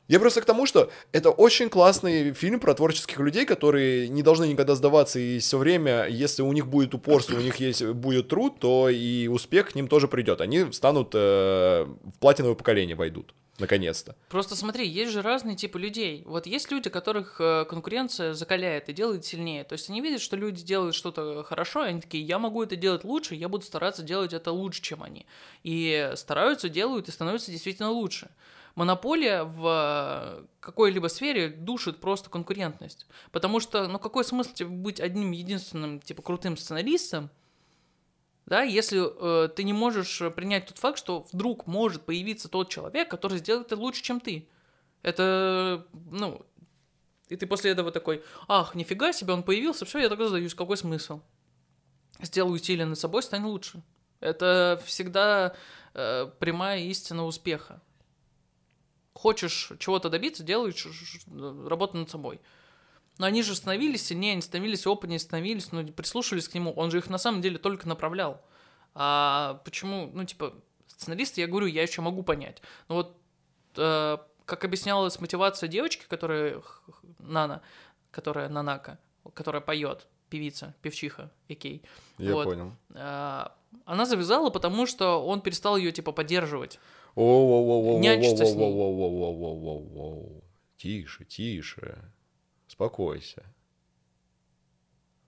Я 0.10 0.20
просто 0.20 0.42
к 0.42 0.46
тому, 0.46 0.66
что 0.66 0.92
это 1.12 1.30
очень 1.30 1.70
классный 1.70 2.34
фильм 2.34 2.60
про 2.60 2.74
творческих 2.74 3.20
людей, 3.20 3.46
которые 3.46 4.10
не 4.10 4.24
должны 4.24 4.46
никогда 4.46 4.74
сдаваться, 4.74 5.20
и 5.20 5.38
все 5.38 5.60
время, 5.60 6.08
если 6.08 6.42
у 6.42 6.52
них 6.52 6.66
будет 6.68 6.96
упорство, 6.96 7.36
у 7.36 7.42
них 7.42 7.58
есть 7.58 7.86
будет 7.86 8.28
труд, 8.28 8.60
то 8.60 8.90
и 8.90 9.28
успех 9.28 9.70
к 9.70 9.76
ним 9.76 9.88
тоже 9.88 10.08
придет. 10.08 10.42
Они 10.42 10.72
станут 10.72 11.12
э, 11.14 11.86
в 11.86 12.20
платиновое 12.20 12.56
поколение 12.56 12.96
войдут, 12.96 13.36
наконец-то. 13.60 14.16
Просто 14.30 14.56
смотри, 14.56 14.88
есть 14.88 15.12
же 15.12 15.22
разные 15.22 15.56
типы 15.56 15.78
людей. 15.78 16.24
Вот 16.26 16.48
есть 16.48 16.72
люди, 16.72 16.90
которых 16.90 17.40
э, 17.40 17.66
конкуренция 17.70 18.34
закаляет 18.34 18.90
и 18.90 18.94
делает 18.94 19.26
сильнее. 19.26 19.64
То 19.64 19.74
есть 19.74 19.92
они 19.92 20.02
видят, 20.02 20.22
что 20.22 20.36
люди 20.36 20.64
делают 20.64 20.96
что-то 20.96 21.44
хорошо, 21.44 21.86
и 21.86 21.90
они 21.90 22.02
такие, 22.02 22.24
я 22.24 22.40
могу 22.40 22.64
это 22.64 22.76
делать 22.76 23.04
лучше, 23.04 23.36
я 23.36 23.48
буду 23.48 23.64
стараться 23.64 24.02
делать 24.02 24.34
это 24.34 24.52
лучше, 24.52 24.82
чем 24.82 25.04
они. 25.04 25.28
И 25.64 26.14
стараются, 26.16 26.68
делают 26.68 27.10
и 27.10 27.12
становятся 27.12 27.52
действительно 27.52 27.92
лучше. 27.92 28.32
Монополия 28.80 29.44
в 29.44 30.40
э, 30.40 30.46
какой-либо 30.62 31.08
сфере 31.08 31.50
душит 31.50 32.00
просто 32.00 32.30
конкурентность. 32.30 33.08
Потому 33.34 33.60
что, 33.60 33.90
ну 33.90 34.00
какой 34.00 34.24
смысл 34.24 34.54
тебе 34.54 34.70
быть 34.70 35.02
одним 35.02 35.32
единственным, 35.32 36.00
типа, 36.00 36.22
крутым 36.22 36.56
сценаристом, 36.56 37.30
да, 38.46 38.64
если 38.64 39.02
э, 39.04 39.50
ты 39.50 39.66
не 39.66 39.74
можешь 39.74 40.22
принять 40.34 40.68
тот 40.68 40.78
факт, 40.78 40.98
что 40.98 41.28
вдруг 41.34 41.68
может 41.68 42.04
появиться 42.04 42.48
тот 42.48 42.70
человек, 42.70 43.12
который 43.12 43.40
сделает 43.40 43.68
это 43.68 43.76
лучше, 43.76 44.02
чем 44.02 44.22
ты. 44.22 44.48
Это, 45.02 45.86
ну, 46.10 46.46
и 47.28 47.36
ты 47.36 47.48
после 47.48 47.72
этого 47.72 47.92
такой, 47.92 48.24
ах, 48.48 48.76
нифига 48.76 49.12
себе, 49.12 49.34
он 49.34 49.44
появился, 49.44 49.84
все, 49.84 50.00
я 50.00 50.08
тогда 50.08 50.30
сдаюсь, 50.30 50.56
какой 50.56 50.78
смысл? 50.78 51.20
Сделай 52.22 52.56
усилия 52.56 52.86
над 52.86 52.98
собой, 52.98 53.24
стань 53.24 53.44
лучше. 53.44 53.84
Это 54.22 54.82
всегда 54.86 55.54
э, 55.96 56.32
прямая 56.40 56.80
истина 56.84 57.26
успеха. 57.26 57.82
Хочешь 59.20 59.74
чего-то 59.80 60.10
добиться, 60.10 60.44
делай 60.44 60.74
работу 61.68 61.98
над 61.98 62.10
собой. 62.10 62.40
Но 63.18 63.26
они 63.26 63.44
же 63.44 63.54
становились 63.54 64.06
сильнее, 64.06 64.32
они 64.32 64.42
становились 64.42 64.88
опытнее, 64.88 65.20
становились, 65.20 65.74
ну, 65.74 65.86
прислушивались 65.86 66.48
к 66.48 66.54
нему. 66.54 66.72
Он 66.72 66.90
же 66.90 67.00
их 67.00 67.10
на 67.10 67.18
самом 67.18 67.42
деле 67.42 67.58
только 67.58 67.86
направлял. 67.86 68.42
А 68.96 69.62
почему, 69.66 70.10
ну, 70.14 70.24
типа, 70.24 70.54
сценариста, 70.88 71.42
я 71.42 71.48
говорю, 71.48 71.68
я 71.68 71.82
еще 71.82 72.02
могу 72.02 72.24
понять. 72.24 72.62
Но 72.88 72.96
вот, 72.96 73.18
э, 73.76 74.18
как 74.46 74.64
объяснялась 74.64 75.20
мотивация 75.20 75.68
девочки, 75.68 76.06
которая, 76.08 76.62
Нана, 77.20 77.62
которая 78.12 78.48
Нанака, 78.48 79.00
которая 79.34 79.62
поет, 79.62 80.08
певица, 80.30 80.76
певчиха, 80.82 81.30
Икей. 81.50 81.84
Я 82.20 82.36
Вот. 82.36 82.46
понял. 82.46 82.72
А, 82.94 83.54
она 83.84 84.06
завязала, 84.06 84.50
потому 84.50 84.86
что 84.86 85.22
он 85.26 85.42
перестал 85.42 85.76
ее, 85.76 85.92
типа, 85.92 86.14
поддерживать 86.14 86.80
нянчиться 88.00 88.46
с 88.46 88.56
ней. 88.56 90.42
Тише, 90.78 91.26
тише. 91.26 92.12
Успокойся. 92.68 93.44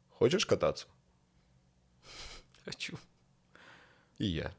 Хочешь 0.09 0.45
кататься? 0.45 0.87
Хочу. 2.63 2.97
И 4.17 4.25
я. 4.25 4.53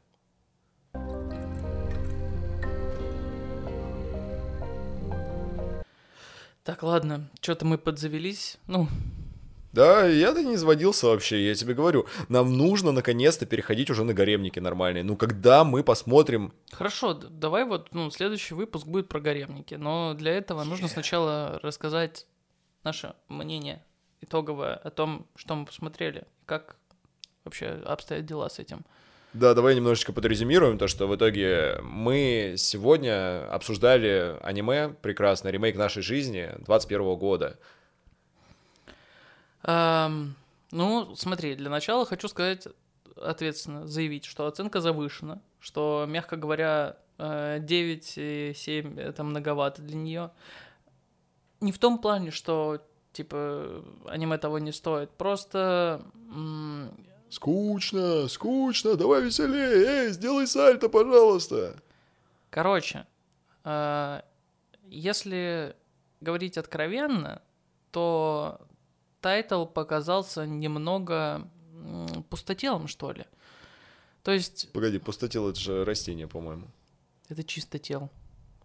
Так, 6.63 6.83
ладно, 6.83 7.29
что-то 7.41 7.65
мы 7.65 7.77
подзавелись. 7.77 8.57
Ну, 8.67 8.87
да, 9.73 10.05
я-то 10.05 10.43
не 10.43 10.53
изводился 10.53 11.07
вообще, 11.07 11.47
я 11.47 11.55
тебе 11.55 11.73
говорю. 11.73 12.05
Нам 12.29 12.55
нужно 12.55 12.91
наконец-то 12.91 13.47
переходить 13.47 13.89
уже 13.89 14.03
на 14.03 14.13
гаремники 14.13 14.59
нормальные. 14.59 15.03
Ну, 15.03 15.17
когда 15.17 15.63
мы 15.63 15.83
посмотрим... 15.83 16.53
хорошо, 16.71 17.13
давай 17.13 17.65
вот, 17.65 17.91
ну, 17.91 18.11
следующий 18.11 18.53
выпуск 18.53 18.85
будет 18.85 19.09
про 19.09 19.19
гаремники, 19.19 19.73
но 19.73 20.13
для 20.13 20.33
этого 20.33 20.63
нужно 20.63 20.87
сначала 20.87 21.59
рассказать 21.63 22.27
наше 22.83 23.15
мнение 23.29 23.83
итоговое 24.21 24.75
о 24.75 24.91
том, 24.91 25.25
что 25.35 25.55
мы 25.55 25.65
посмотрели, 25.65 26.25
как 26.45 26.77
вообще 27.43 27.81
обстоят 27.83 28.25
дела 28.25 28.49
с 28.49 28.59
этим. 28.59 28.85
Да, 29.33 29.55
давай 29.55 29.75
немножечко 29.75 30.13
подрезюмируем 30.13 30.77
то, 30.77 30.87
что 30.87 31.07
в 31.07 31.15
итоге 31.15 31.79
мы 31.81 32.53
сегодня 32.57 33.51
обсуждали 33.51 34.37
аниме, 34.43 34.89
прекрасно, 35.01 35.47
ремейк 35.47 35.75
нашей 35.75 36.03
жизни 36.03 36.51
21 36.59 37.15
года. 37.15 37.57
Ам, 39.63 40.35
ну, 40.71 41.15
смотри, 41.15 41.55
для 41.55 41.69
начала 41.69 42.05
хочу 42.05 42.27
сказать 42.27 42.67
ответственно, 43.15 43.87
заявить, 43.87 44.25
что 44.25 44.47
оценка 44.47 44.81
завышена, 44.81 45.41
что, 45.59 46.05
мягко 46.07 46.35
говоря, 46.35 46.97
э, 47.17 47.59
9 47.61 48.13
и 48.17 48.53
7 48.55 48.99
это 48.99 49.23
многовато 49.23 49.81
для 49.81 49.95
нее. 49.95 50.31
Не 51.61 51.71
в 51.71 51.79
том 51.79 51.99
плане, 51.99 52.31
что 52.31 52.81
типа 53.13 53.83
аниме 54.07 54.37
того 54.37 54.59
не 54.59 54.71
стоит, 54.71 55.11
просто 55.11 56.03
Скучно, 57.29 58.27
скучно, 58.27 58.95
давай 58.95 59.23
веселее, 59.23 60.05
эй, 60.05 60.11
сделай 60.11 60.45
сальто, 60.45 60.87
пожалуйста. 60.87 61.75
Короче, 62.51 63.07
э, 63.63 64.21
если 64.85 65.75
говорить 66.21 66.59
откровенно, 66.59 67.41
то 67.89 68.61
тайтл 69.23 69.65
показался 69.65 70.45
немного 70.45 71.47
м, 71.73 72.23
пустотелым, 72.29 72.87
что 72.87 73.11
ли. 73.13 73.23
То 74.21 74.31
есть 74.31 74.71
Погоди, 74.73 74.99
пустотел 74.99 75.49
это 75.49 75.59
же 75.59 75.85
растение, 75.85 76.27
по-моему. 76.27 76.67
это 77.29 77.43
чисто 77.43 77.79
тел. 77.79 78.09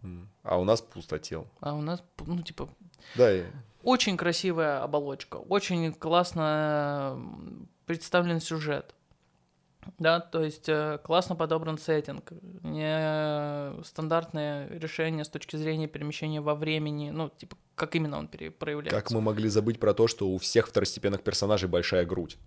М. 0.03 0.29
А 0.43 0.57
у 0.59 0.63
нас 0.65 0.81
пустотел. 0.81 1.47
А 1.61 1.73
у 1.73 1.81
нас, 1.81 2.03
ну, 2.25 2.41
типа, 2.41 2.69
Да, 3.15 3.33
и- 3.33 3.45
очень 3.83 4.17
красивая 4.17 4.83
оболочка, 4.83 5.37
очень 5.37 5.93
классно 5.93 7.17
представлен 7.85 8.39
сюжет. 8.41 8.93
Да, 9.97 10.19
то 10.19 10.43
есть 10.43 10.67
э, 10.67 10.99
классно 11.03 11.35
подобран 11.35 11.77
сеттинг, 11.77 12.31
не 12.63 13.83
стандартное 13.83 14.67
решение 14.69 15.23
с 15.23 15.29
точки 15.29 15.55
зрения 15.55 15.87
перемещения 15.87 16.41
во 16.41 16.55
времени, 16.55 17.09
ну, 17.11 17.29
типа, 17.29 17.55
как 17.75 17.95
именно 17.95 18.17
он 18.17 18.27
проявляется. 18.27 18.99
как 18.99 19.11
мы 19.11 19.21
могли 19.21 19.49
забыть 19.49 19.79
про 19.79 19.93
то, 19.93 20.07
что 20.07 20.29
у 20.29 20.37
всех 20.37 20.67
второстепенных 20.67 21.23
персонажей 21.23 21.69
большая 21.69 22.05
грудь. 22.05 22.37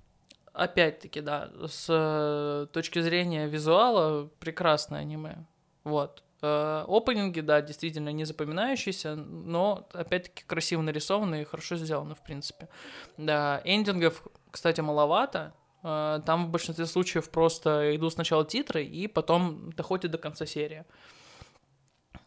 Опять-таки, 0.53 1.23
да, 1.23 1.51
с 1.67 1.87
э, 1.89 2.67
точки 2.73 3.01
зрения 3.01 3.47
визуала 3.49 4.29
прекрасное 4.39 5.01
аниме. 5.01 5.47
Вот. 5.85 6.23
Э, 6.43 6.85
Опенинги, 6.87 7.41
да, 7.41 7.63
действительно 7.63 8.11
не 8.11 8.25
запоминающиеся, 8.25 9.15
но 9.15 9.89
опять-таки 9.93 10.45
красиво 10.45 10.83
нарисованы 10.83 11.43
и 11.43 11.45
хорошо 11.45 11.77
сделаны, 11.77 12.15
в 12.15 12.23
принципе. 12.23 12.69
Да, 13.17 13.63
эндингов, 13.65 14.23
кстати, 14.51 14.83
маловато. 14.83 15.55
Э, 15.83 16.21
Там 16.25 16.47
в 16.47 16.51
большинстве 16.51 16.87
случаев 16.87 17.29
просто 17.31 17.95
идут 17.97 18.13
сначала 18.13 18.45
титры 18.45 18.85
и 18.85 19.07
потом 19.09 19.73
доходит 19.77 20.11
до 20.11 20.19
конца 20.19 20.47
серии. 20.47 20.85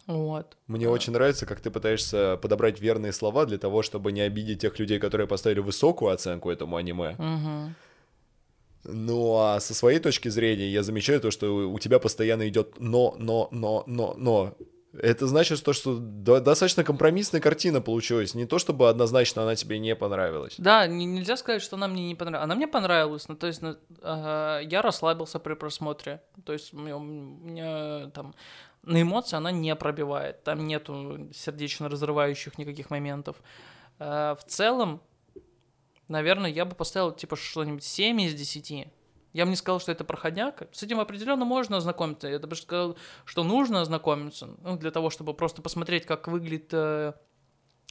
Вот. 0.08 0.58
Мне 0.68 0.88
А. 0.88 0.92
очень 0.92 1.14
нравится, 1.14 1.46
как 1.46 1.62
ты 1.62 1.72
пытаешься 1.72 2.38
подобрать 2.38 2.80
верные 2.80 3.12
слова 3.12 3.46
для 3.46 3.58
того, 3.58 3.82
чтобы 3.82 4.12
не 4.12 4.22
обидеть 4.22 4.62
тех 4.62 4.78
людей, 4.80 5.00
которые 5.00 5.28
поставили 5.28 5.62
высокую 5.62 6.12
оценку 6.12 6.52
этому 6.52 6.76
аниме. 6.76 7.16
Мгм. 7.18 7.76
Ну 8.84 9.38
а 9.40 9.60
со 9.60 9.74
своей 9.74 10.00
точки 10.00 10.30
зрения 10.30 10.70
я 10.70 10.84
замечаю 10.84 11.20
то, 11.20 11.32
что 11.32 11.48
у 11.70 11.80
тебя 11.80 11.98
постоянно 11.98 12.48
идет 12.48 12.76
но, 12.80 13.16
но, 13.18 13.48
но, 13.52 13.84
но, 13.88 14.14
но. 14.16 14.56
Это 15.02 15.28
значит 15.28 15.64
то, 15.64 15.74
что 15.74 15.98
достаточно 15.98 16.84
компромиссная 16.84 17.42
картина 17.42 17.82
получилась. 17.82 18.36
Не 18.36 18.46
то, 18.46 18.60
чтобы 18.60 18.90
однозначно 18.90 19.44
она 19.44 19.56
тебе 19.56 19.80
не 19.80 19.96
понравилась. 19.96 20.56
Да, 20.58 20.88
нельзя 20.88 21.38
сказать, 21.38 21.62
что 21.62 21.76
она 21.76 21.88
мне 21.88 22.08
не 22.08 22.16
понравилась. 22.16 22.44
Она 22.46 22.56
мне 22.56 22.68
понравилась, 22.68 23.28
ну, 23.28 23.36
то 23.36 23.48
есть 23.48 23.62
ну, 23.62 23.76
э, 24.02 24.62
я 24.64 24.82
расслабился 24.82 25.40
при 25.40 25.54
просмотре. 25.54 26.22
То 26.46 26.54
есть 26.54 26.74
у 26.74 26.78
меня, 26.78 26.98
у 26.98 27.02
меня 27.02 28.10
там 28.12 28.34
на 28.84 29.02
эмоции 29.02 29.36
она 29.36 29.52
не 29.52 29.76
пробивает. 29.76 30.44
Там 30.44 30.66
нету 30.66 31.30
сердечно 31.34 31.90
разрывающих 31.90 32.58
никаких 32.58 32.90
моментов. 32.90 33.38
Э, 34.00 34.36
в 34.40 34.44
целом, 34.46 35.02
наверное, 36.08 36.52
я 36.52 36.66
бы 36.66 36.76
поставил 36.76 37.12
типа 37.12 37.36
что-нибудь 37.36 37.84
7 37.84 38.22
из 38.22 38.34
10. 38.34 38.88
Я 39.36 39.44
бы 39.44 39.50
не 39.50 39.58
сказал, 39.58 39.82
что 39.82 39.92
это 39.92 40.06
проходняк. 40.06 40.64
С 40.72 40.82
этим 40.82 41.02
определенно 41.02 41.44
можно 41.44 41.76
ознакомиться. 41.76 42.30
Я 42.30 42.40
бы 42.40 42.56
сказал, 42.56 42.96
что 43.26 43.44
нужно 43.44 43.82
ознакомиться, 43.82 44.48
ну, 44.62 44.78
для 44.78 44.92
того, 44.92 45.10
чтобы 45.10 45.34
просто 45.34 45.62
посмотреть, 45.62 46.06
как 46.06 46.30
выглядит 46.30 46.70
э, 46.72 47.12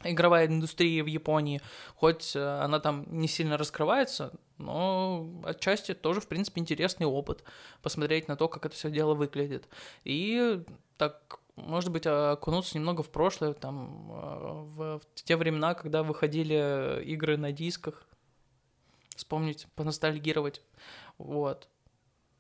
игровая 0.05 0.47
индустрия 0.47 1.05
в 1.05 1.07
Японии. 1.07 1.61
Хоть 1.97 2.35
э, 2.35 2.41
она 2.41 2.81
там 2.81 3.05
не 3.11 3.29
сильно 3.29 3.59
раскрывается, 3.59 4.33
но 4.57 5.29
отчасти 5.45 5.93
тоже, 5.93 6.23
в 6.23 6.29
принципе, 6.29 6.63
интересный 6.63 7.07
опыт. 7.07 7.45
Посмотреть 7.83 8.27
на 8.27 8.37
то, 8.37 8.49
как 8.49 8.65
это 8.65 8.75
все 8.75 8.91
дело 8.91 9.13
выглядит. 9.13 9.69
И 10.05 10.65
так 10.97 11.41
может 11.57 11.93
быть, 11.93 12.07
окунуться 12.07 12.79
немного 12.79 13.03
в 13.03 13.11
прошлое, 13.11 13.53
там, 13.53 14.11
э, 14.11 14.53
в, 14.65 14.99
в 14.99 15.23
те 15.23 15.37
времена, 15.37 15.75
когда 15.75 16.03
выходили 16.03 17.03
игры 17.05 17.37
на 17.37 17.53
дисках, 17.53 18.07
вспомнить, 19.15 19.67
поностальгировать. 19.75 20.63
Вот. 21.19 21.69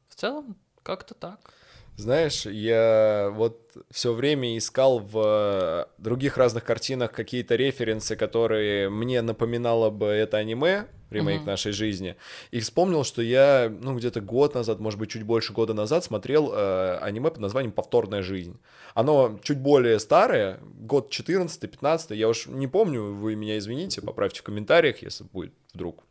В 0.09 0.15
целом, 0.15 0.57
как-то 0.83 1.15
так. 1.15 1.53
Знаешь, 1.97 2.45
я 2.47 3.31
вот 3.33 3.77
все 3.91 4.13
время 4.13 4.59
искал 4.59 4.99
в 4.99 5.89
других 5.99 6.37
разных 6.37 6.65
картинах 6.65 7.13
какие-то 7.13 7.55
референсы, 7.55 8.17
которые 8.17 8.89
мне 8.91 9.23
напоминало 9.23 9.91
бы 9.91 10.07
это 10.07 10.39
аниме, 10.39 10.87
ремейк 11.11 11.43
uh-huh. 11.43 11.47
нашей 11.47 11.71
жизни, 11.71 12.17
и 12.51 12.59
вспомнил, 12.59 13.05
что 13.05 13.23
я, 13.23 13.73
ну, 13.81 13.97
где-то 13.97 14.21
год 14.21 14.55
назад, 14.55 14.81
может 14.81 14.99
быть, 14.99 15.11
чуть 15.11 15.23
больше 15.23 15.53
года 15.53 15.73
назад 15.73 16.03
смотрел 16.03 16.53
э, 16.53 16.99
аниме 17.01 17.31
под 17.31 17.39
названием 17.39 17.71
«Повторная 17.71 18.23
жизнь». 18.23 18.59
Оно 18.95 19.39
чуть 19.45 19.59
более 19.59 20.01
старое, 20.01 20.59
год 20.63 21.13
14-15, 21.13 22.17
я 22.17 22.29
уж 22.29 22.49
не 22.49 22.67
помню, 22.67 23.15
вы 23.15 23.37
меня 23.37 23.57
извините, 23.59 24.03
поправьте 24.03 24.41
в 24.41 24.43
комментариях, 24.43 25.03
если 25.03 25.23
будет 25.23 25.55
вдруг 25.73 26.03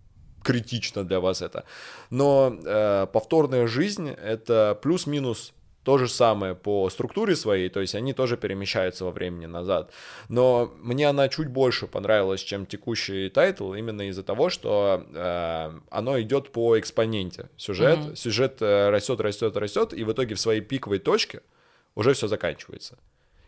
критично 0.44 1.04
для 1.04 1.20
вас 1.20 1.42
это. 1.42 1.66
Но 2.10 2.56
э, 2.64 3.08
повторная 3.12 3.68
жизнь 3.68 4.10
это 4.10 4.78
плюс-минус 4.82 5.54
то 5.84 5.98
же 5.98 6.08
самое 6.08 6.56
по 6.56 6.90
структуре 6.90 7.36
своей, 7.36 7.70
то 7.70 7.82
есть 7.82 7.96
они 7.96 8.14
тоже 8.14 8.38
перемещаются 8.38 9.06
во 9.06 9.12
времени 9.12 9.46
назад. 9.46 9.92
Но 10.30 10.74
мне 10.80 11.10
она 11.10 11.28
чуть 11.28 11.50
больше 11.50 11.88
понравилась, 11.88 12.42
чем 12.42 12.66
текущий 12.66 13.30
тайтл, 13.30 13.74
именно 13.74 14.08
из-за 14.10 14.24
того, 14.24 14.50
что 14.50 15.06
э, 15.14 15.80
оно 15.90 16.22
идет 16.22 16.52
по 16.52 16.80
экспоненте. 16.80 17.50
Сюжет, 17.58 18.00
mm-hmm. 18.00 18.16
сюжет 18.16 18.62
э, 18.62 18.90
растет, 18.90 19.20
растет, 19.20 19.58
растет, 19.58 19.94
и 19.94 20.04
в 20.04 20.12
итоге 20.12 20.36
в 20.36 20.40
своей 20.40 20.62
пиковой 20.62 21.00
точке 21.00 21.42
уже 21.96 22.14
все 22.14 22.28
заканчивается. 22.28 22.98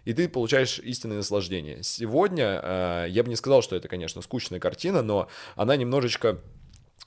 И 0.03 0.13
ты 0.13 0.29
получаешь 0.29 0.79
истинное 0.79 1.17
наслаждение. 1.17 1.81
Сегодня 1.83 2.61
э, 2.61 3.05
я 3.09 3.23
бы 3.23 3.29
не 3.29 3.35
сказал, 3.35 3.61
что 3.61 3.75
это, 3.75 3.87
конечно, 3.87 4.21
скучная 4.21 4.59
картина, 4.59 5.01
но 5.01 5.29
она 5.55 5.75
немножечко 5.77 6.39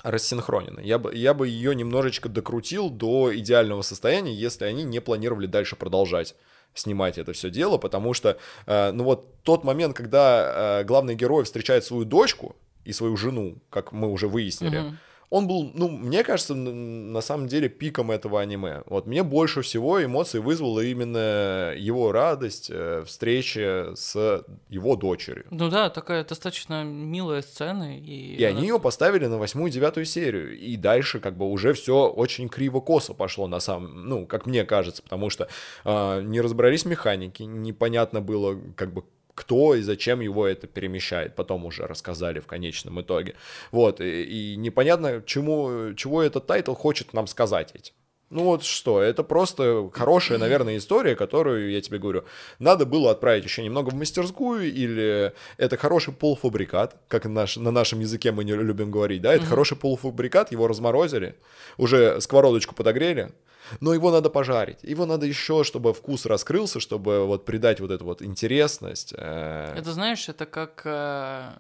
рассинхронена. 0.02 0.80
Я 0.80 0.98
бы, 0.98 1.14
я 1.14 1.34
бы 1.34 1.48
ее 1.48 1.74
немножечко 1.74 2.28
докрутил 2.28 2.90
до 2.90 3.36
идеального 3.36 3.82
состояния, 3.82 4.34
если 4.34 4.64
они 4.64 4.84
не 4.84 5.00
планировали 5.00 5.46
дальше 5.46 5.76
продолжать 5.76 6.34
снимать 6.74 7.18
это 7.18 7.32
все 7.32 7.50
дело, 7.50 7.78
потому 7.78 8.14
что, 8.14 8.38
э, 8.66 8.92
ну 8.92 9.04
вот 9.04 9.42
тот 9.42 9.64
момент, 9.64 9.96
когда 9.96 10.80
э, 10.80 10.84
главный 10.84 11.16
герой 11.16 11.44
встречает 11.44 11.84
свою 11.84 12.04
дочку 12.04 12.54
и 12.84 12.92
свою 12.92 13.16
жену, 13.16 13.56
как 13.70 13.92
мы 13.92 14.08
уже 14.12 14.28
выяснили, 14.28 14.78
угу 14.78 14.96
он 15.30 15.46
был, 15.46 15.70
ну, 15.74 15.88
мне 15.88 16.24
кажется, 16.24 16.54
на 16.54 17.20
самом 17.20 17.48
деле 17.48 17.68
пиком 17.68 18.10
этого 18.10 18.40
аниме. 18.40 18.82
Вот 18.86 19.06
мне 19.06 19.22
больше 19.22 19.62
всего 19.62 20.02
эмоций 20.02 20.40
вызвала 20.40 20.80
именно 20.80 21.74
его 21.76 22.12
радость, 22.12 22.70
э, 22.70 23.04
встреча 23.06 23.92
с 23.94 24.44
его 24.68 24.96
дочерью. 24.96 25.46
Ну 25.50 25.68
да, 25.68 25.90
такая 25.90 26.24
достаточно 26.24 26.82
милая 26.82 27.42
сцена. 27.42 27.98
И, 27.98 28.36
и 28.36 28.44
они 28.44 28.62
ее 28.62 28.80
поставили 28.80 29.26
на 29.26 29.38
восьмую, 29.38 29.70
девятую 29.70 30.06
серию. 30.06 30.58
И 30.58 30.76
дальше 30.76 31.20
как 31.20 31.36
бы 31.36 31.46
уже 31.50 31.74
все 31.74 32.08
очень 32.08 32.48
криво-косо 32.48 33.12
пошло 33.12 33.46
на 33.46 33.60
самом, 33.60 34.08
ну, 34.08 34.26
как 34.26 34.46
мне 34.46 34.64
кажется, 34.64 35.02
потому 35.02 35.28
что 35.28 35.48
э, 35.84 36.22
не 36.22 36.40
разобрались 36.40 36.86
механики, 36.86 37.42
непонятно 37.42 38.22
было, 38.22 38.58
как 38.76 38.94
бы, 38.94 39.04
кто 39.38 39.76
и 39.76 39.82
зачем 39.82 40.18
его 40.18 40.48
это 40.48 40.66
перемещает, 40.66 41.36
потом 41.36 41.64
уже 41.64 41.86
рассказали 41.86 42.40
в 42.40 42.48
конечном 42.48 43.00
итоге. 43.00 43.36
Вот, 43.70 44.00
и, 44.00 44.24
и 44.24 44.56
непонятно, 44.56 45.22
чему, 45.24 45.94
чего 45.94 46.22
этот 46.22 46.48
title 46.48 46.74
хочет 46.74 47.12
нам 47.12 47.28
сказать 47.28 47.70
этим. 47.72 47.94
Ну 48.30 48.44
вот 48.44 48.62
что, 48.62 49.00
это 49.00 49.22
просто 49.22 49.88
хорошая, 49.92 50.36
наверное, 50.38 50.76
история, 50.76 51.14
которую, 51.14 51.70
я 51.70 51.80
тебе 51.80 51.98
говорю, 51.98 52.24
надо 52.58 52.84
было 52.84 53.10
отправить 53.10 53.44
еще 53.44 53.62
немного 53.62 53.88
в 53.88 53.94
мастерскую, 53.94 54.70
или 54.70 55.32
это 55.56 55.78
хороший 55.78 56.12
полуфабрикат, 56.12 56.96
как 57.08 57.24
наш, 57.24 57.56
на 57.56 57.70
нашем 57.70 58.00
языке 58.00 58.30
мы 58.30 58.44
не 58.44 58.52
любим 58.52 58.90
говорить, 58.90 59.22
да, 59.22 59.32
это 59.32 59.44
mm-hmm. 59.44 59.48
хороший 59.48 59.76
полуфабрикат, 59.78 60.52
его 60.52 60.68
разморозили, 60.68 61.36
уже 61.78 62.20
сковородочку 62.20 62.74
подогрели, 62.74 63.32
но 63.80 63.94
его 63.94 64.10
надо 64.10 64.28
пожарить, 64.28 64.82
его 64.82 65.06
надо 65.06 65.24
еще, 65.24 65.64
чтобы 65.64 65.94
вкус 65.94 66.26
раскрылся, 66.26 66.80
чтобы 66.80 67.24
вот 67.24 67.46
придать 67.46 67.80
вот 67.80 67.90
эту 67.90 68.04
вот 68.04 68.20
интересность. 68.20 69.14
Э. 69.16 69.74
Это 69.74 69.92
знаешь, 69.92 70.28
это 70.28 70.44
как, 70.44 70.82
э, 70.84 71.58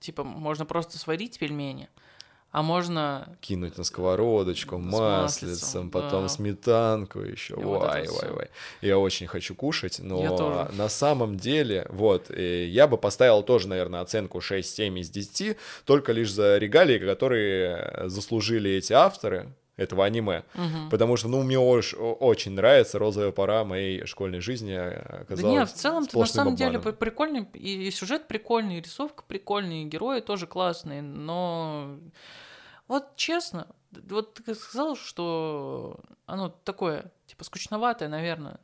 типа, 0.00 0.24
можно 0.24 0.66
просто 0.66 0.98
сварить 0.98 1.38
пельмени, 1.38 1.88
а 2.52 2.62
можно... 2.62 3.34
Кинуть 3.40 3.78
на 3.78 3.84
сковородочку, 3.84 4.78
маслицем, 4.78 5.90
потом 5.90 6.24
да. 6.24 6.28
сметанку 6.28 7.20
еще. 7.20 7.56
Вай, 7.56 8.06
вот 8.06 8.22
вай, 8.22 8.32
вай. 8.32 8.48
Я 8.82 8.98
очень 8.98 9.26
хочу 9.26 9.54
кушать, 9.54 9.98
но 9.98 10.68
на 10.72 10.88
самом 10.88 11.36
деле, 11.36 11.86
вот, 11.88 12.30
я 12.30 12.86
бы 12.86 12.98
поставил 12.98 13.42
тоже, 13.42 13.68
наверное, 13.68 14.02
оценку 14.02 14.38
6-7 14.38 15.00
из 15.00 15.10
10, 15.10 15.56
только 15.86 16.12
лишь 16.12 16.30
за 16.30 16.58
регалии, 16.58 16.98
которые 16.98 18.08
заслужили 18.08 18.70
эти 18.70 18.92
авторы, 18.92 19.48
этого 19.78 20.04
аниме. 20.04 20.44
Угу. 20.54 20.90
Потому 20.90 21.16
что, 21.16 21.28
ну, 21.28 21.42
мне 21.42 21.58
очень, 21.58 21.96
очень 21.96 22.52
нравится 22.52 22.98
розовая 22.98 23.30
пора 23.30 23.64
моей 23.64 24.04
школьной 24.04 24.40
жизни. 24.40 24.74
Оказалась 24.74 25.40
да 25.40 25.48
нет, 25.48 25.70
в 25.70 25.72
целом-то 25.72 26.18
на 26.18 26.26
самом 26.26 26.56
деле 26.56 26.78
прикольный, 26.78 27.48
и 27.54 27.90
сюжет 27.90 28.28
прикольный, 28.28 28.78
и 28.78 28.80
рисовка 28.82 29.24
прикольная, 29.26 29.82
и 29.82 29.84
герои 29.84 30.20
тоже 30.20 30.46
классные, 30.46 31.00
но 31.00 31.96
вот 32.92 33.16
честно, 33.16 33.68
вот 33.90 34.34
ты 34.34 34.54
сказал, 34.54 34.96
что 34.96 35.98
оно 36.26 36.50
такое, 36.50 37.10
типа, 37.26 37.42
скучноватое, 37.44 38.10
наверное. 38.10 38.60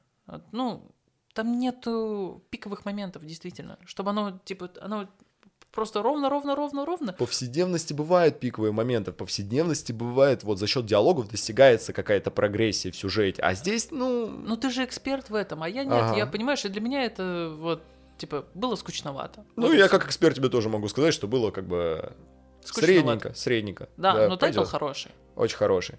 Ну, 0.52 0.92
там 1.32 1.58
нету 1.58 2.44
пиковых 2.50 2.84
моментов, 2.84 3.24
действительно. 3.24 3.78
Чтобы 3.86 4.10
оно, 4.10 4.38
типа, 4.44 4.70
оно 4.82 5.08
просто 5.72 6.02
ровно, 6.02 6.28
ровно, 6.28 6.54
ровно, 6.54 6.84
ровно. 6.84 7.14
повседневности 7.14 7.94
бывают 7.94 8.38
пиковые 8.38 8.70
моменты, 8.70 9.12
в 9.12 9.16
повседневности 9.16 9.92
бывает 9.92 10.44
вот 10.44 10.58
за 10.58 10.66
счет 10.66 10.84
диалогов 10.84 11.30
достигается 11.30 11.94
какая-то 11.94 12.30
прогрессия 12.30 12.92
в 12.92 12.96
сюжете, 12.96 13.40
а 13.40 13.54
здесь, 13.54 13.90
ну... 13.90 14.26
Ну 14.26 14.56
ты 14.58 14.68
же 14.68 14.84
эксперт 14.84 15.30
в 15.30 15.34
этом, 15.34 15.62
а 15.62 15.68
я 15.70 15.84
нет, 15.84 15.94
ага. 15.94 16.16
я, 16.16 16.26
понимаешь, 16.26 16.66
и 16.66 16.68
для 16.68 16.82
меня 16.82 17.02
это 17.04 17.54
вот, 17.56 17.82
типа, 18.18 18.44
было 18.52 18.76
скучновато. 18.76 19.46
Ну, 19.56 19.68
вот 19.68 19.74
я 19.74 19.88
как 19.88 20.06
эксперт 20.06 20.36
тебе 20.36 20.50
тоже 20.50 20.68
могу 20.68 20.88
сказать, 20.88 21.14
что 21.14 21.28
было 21.28 21.50
как 21.50 21.66
бы 21.66 22.14
средненько, 22.64 23.32
средненько. 23.34 23.88
Да, 23.96 24.14
да 24.14 24.28
но 24.28 24.36
title 24.36 24.64
хороший. 24.64 25.10
Очень 25.36 25.56
хороший. 25.56 25.96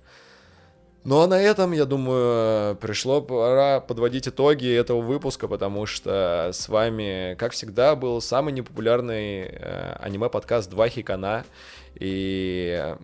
Ну 1.05 1.21
а 1.21 1.27
на 1.27 1.41
этом, 1.41 1.71
я 1.71 1.85
думаю, 1.85 2.75
пришло 2.75 3.21
пора 3.21 3.79
подводить 3.79 4.27
итоги 4.27 4.69
этого 4.69 5.01
выпуска, 5.01 5.47
потому 5.47 5.85
что 5.85 6.49
с 6.53 6.67
вами, 6.67 7.35
как 7.35 7.53
всегда, 7.53 7.95
был 7.95 8.21
самый 8.21 8.51
непопулярный 8.51 9.43
э, 9.43 9.95
аниме-подкаст 10.01 10.69
«Два 10.69 10.89
хикана». 10.89 11.45
И 11.95 12.95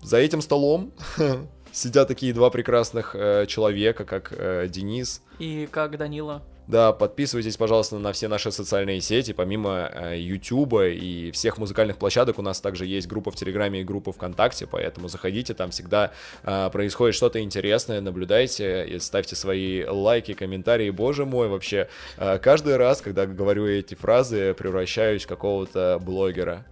за 0.00 0.18
этим 0.18 0.42
столом 0.42 0.92
сидят 1.72 2.08
такие 2.08 2.34
два 2.34 2.50
прекрасных 2.50 3.14
э, 3.14 3.46
человека, 3.46 4.04
как 4.04 4.32
э, 4.32 4.66
Денис. 4.68 5.22
И 5.38 5.68
как 5.70 5.96
Данила. 5.96 6.42
Да, 6.72 6.94
подписывайтесь, 6.94 7.58
пожалуйста, 7.58 7.98
на 7.98 8.14
все 8.14 8.28
наши 8.28 8.50
социальные 8.50 9.02
сети. 9.02 9.34
Помимо 9.34 9.90
э, 9.92 10.18
YouTube 10.18 10.80
и 10.80 11.30
всех 11.30 11.58
музыкальных 11.58 11.98
площадок, 11.98 12.38
у 12.38 12.42
нас 12.42 12.62
также 12.62 12.86
есть 12.86 13.08
группа 13.08 13.30
в 13.30 13.36
Телеграме 13.36 13.82
и 13.82 13.84
группа 13.84 14.10
ВКонтакте, 14.10 14.66
поэтому 14.66 15.08
заходите, 15.08 15.52
там 15.52 15.70
всегда 15.70 16.12
э, 16.44 16.70
происходит 16.72 17.14
что-то 17.14 17.40
интересное, 17.40 18.00
наблюдайте 18.00 18.86
и 18.86 18.98
ставьте 19.00 19.36
свои 19.36 19.84
лайки, 19.84 20.32
комментарии. 20.32 20.88
Боже 20.88 21.26
мой, 21.26 21.48
вообще, 21.48 21.88
э, 22.16 22.38
каждый 22.38 22.78
раз, 22.78 23.02
когда 23.02 23.26
говорю 23.26 23.66
эти 23.66 23.94
фразы, 23.94 24.54
превращаюсь 24.54 25.24
в 25.24 25.28
какого-то 25.28 25.98
блогера. 26.00 26.64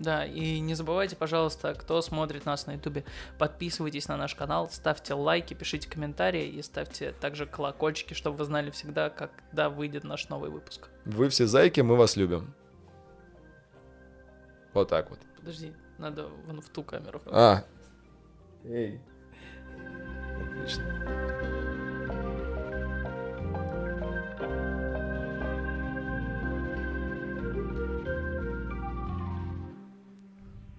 Да, 0.00 0.24
и 0.24 0.60
не 0.60 0.74
забывайте, 0.74 1.16
пожалуйста, 1.16 1.74
кто 1.74 2.02
смотрит 2.02 2.44
нас 2.44 2.66
на 2.66 2.72
ютубе, 2.72 3.04
подписывайтесь 3.38 4.08
на 4.08 4.16
наш 4.16 4.34
канал, 4.34 4.68
ставьте 4.70 5.14
лайки, 5.14 5.54
пишите 5.54 5.88
комментарии 5.88 6.46
и 6.46 6.62
ставьте 6.62 7.12
также 7.12 7.46
колокольчики, 7.46 8.14
чтобы 8.14 8.36
вы 8.38 8.44
знали 8.44 8.70
всегда, 8.70 9.10
когда 9.10 9.70
выйдет 9.70 10.04
наш 10.04 10.28
новый 10.28 10.50
выпуск. 10.50 10.88
Вы 11.04 11.28
все 11.28 11.46
зайки, 11.46 11.80
мы 11.80 11.96
вас 11.96 12.16
любим. 12.16 12.54
Вот 14.74 14.88
так 14.88 15.08
вот. 15.08 15.18
Подожди, 15.38 15.72
надо 15.98 16.28
вон 16.46 16.60
в 16.60 16.68
ту 16.68 16.82
камеру. 16.82 17.22
А. 17.26 17.64
Эй. 18.64 19.00
Отлично. 20.38 21.65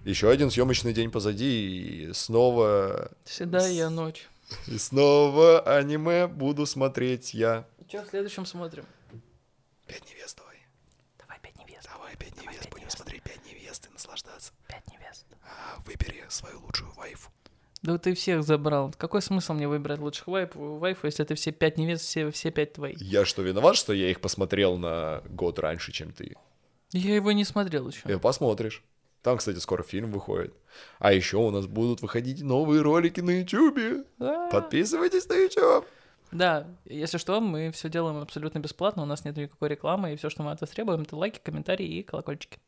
Еще 0.08 0.30
один 0.30 0.50
съемочный 0.50 0.94
день 0.94 1.10
позади, 1.10 2.06
и 2.06 2.12
снова... 2.14 3.10
Седая 3.26 3.90
ночь. 3.90 4.26
И 4.66 4.78
снова 4.78 5.60
аниме 5.60 6.26
буду 6.26 6.64
смотреть 6.64 7.34
я. 7.34 7.66
Что 7.86 8.02
в 8.04 8.08
следующем 8.08 8.46
смотрим? 8.46 8.86
Пять 9.86 10.08
невест 10.08 10.38
давай. 10.38 10.56
Давай 11.18 11.38
пять 11.42 11.58
невест. 11.58 11.86
Давай 11.92 12.16
пять 12.16 12.34
Давай 12.36 12.46
невест, 12.46 12.62
пять 12.62 12.72
будем 12.72 12.82
невест. 12.84 12.96
смотреть 12.96 13.22
пять 13.22 13.44
невест 13.44 13.86
и 13.86 13.92
наслаждаться. 13.92 14.52
Пять 14.66 14.90
невест. 14.90 15.26
А, 15.42 15.78
выбери 15.84 16.24
свою 16.30 16.58
лучшую 16.60 16.90
вайфу. 16.92 17.30
Да 17.82 17.98
ты 17.98 18.14
всех 18.14 18.44
забрал. 18.44 18.94
Какой 18.96 19.20
смысл 19.20 19.52
мне 19.52 19.68
выбирать 19.68 19.98
лучших 19.98 20.26
вайф, 20.26 20.52
вайфу, 20.54 21.06
если 21.06 21.24
ты 21.24 21.34
все 21.34 21.52
пять 21.52 21.76
невест, 21.76 22.04
все, 22.06 22.30
все 22.30 22.50
пять 22.50 22.72
твои? 22.72 22.94
Я 22.96 23.26
что, 23.26 23.42
виноват, 23.42 23.76
что 23.76 23.92
я 23.92 24.10
их 24.10 24.22
посмотрел 24.22 24.78
на 24.78 25.22
год 25.28 25.58
раньше, 25.58 25.92
чем 25.92 26.12
ты? 26.12 26.34
Я 26.92 27.14
его 27.14 27.30
не 27.32 27.44
смотрел 27.44 27.86
еще. 27.90 28.10
И 28.10 28.18
посмотришь. 28.18 28.82
Там, 29.28 29.36
кстати, 29.36 29.58
скоро 29.58 29.82
фильм 29.82 30.10
выходит. 30.10 30.54
А 31.00 31.12
еще 31.12 31.36
у 31.36 31.50
нас 31.50 31.66
будут 31.66 32.00
выходить 32.00 32.40
новые 32.40 32.80
ролики 32.80 33.20
на 33.20 33.40
YouTube. 33.40 34.06
Подписывайтесь 34.50 35.28
на 35.28 35.34
YouTube. 35.34 35.84
Да, 36.32 36.66
если 36.86 37.18
что, 37.18 37.38
мы 37.42 37.70
все 37.70 37.90
делаем 37.90 38.16
абсолютно 38.22 38.60
бесплатно, 38.60 39.02
у 39.02 39.04
нас 39.04 39.26
нет 39.26 39.36
никакой 39.36 39.68
рекламы, 39.68 40.14
и 40.14 40.16
все, 40.16 40.30
что 40.30 40.42
мы 40.44 40.52
от 40.52 40.62
вас 40.62 40.70
требуем, 40.70 41.02
это 41.02 41.14
лайки, 41.14 41.40
комментарии 41.44 41.86
и 41.86 42.02
колокольчики. 42.02 42.58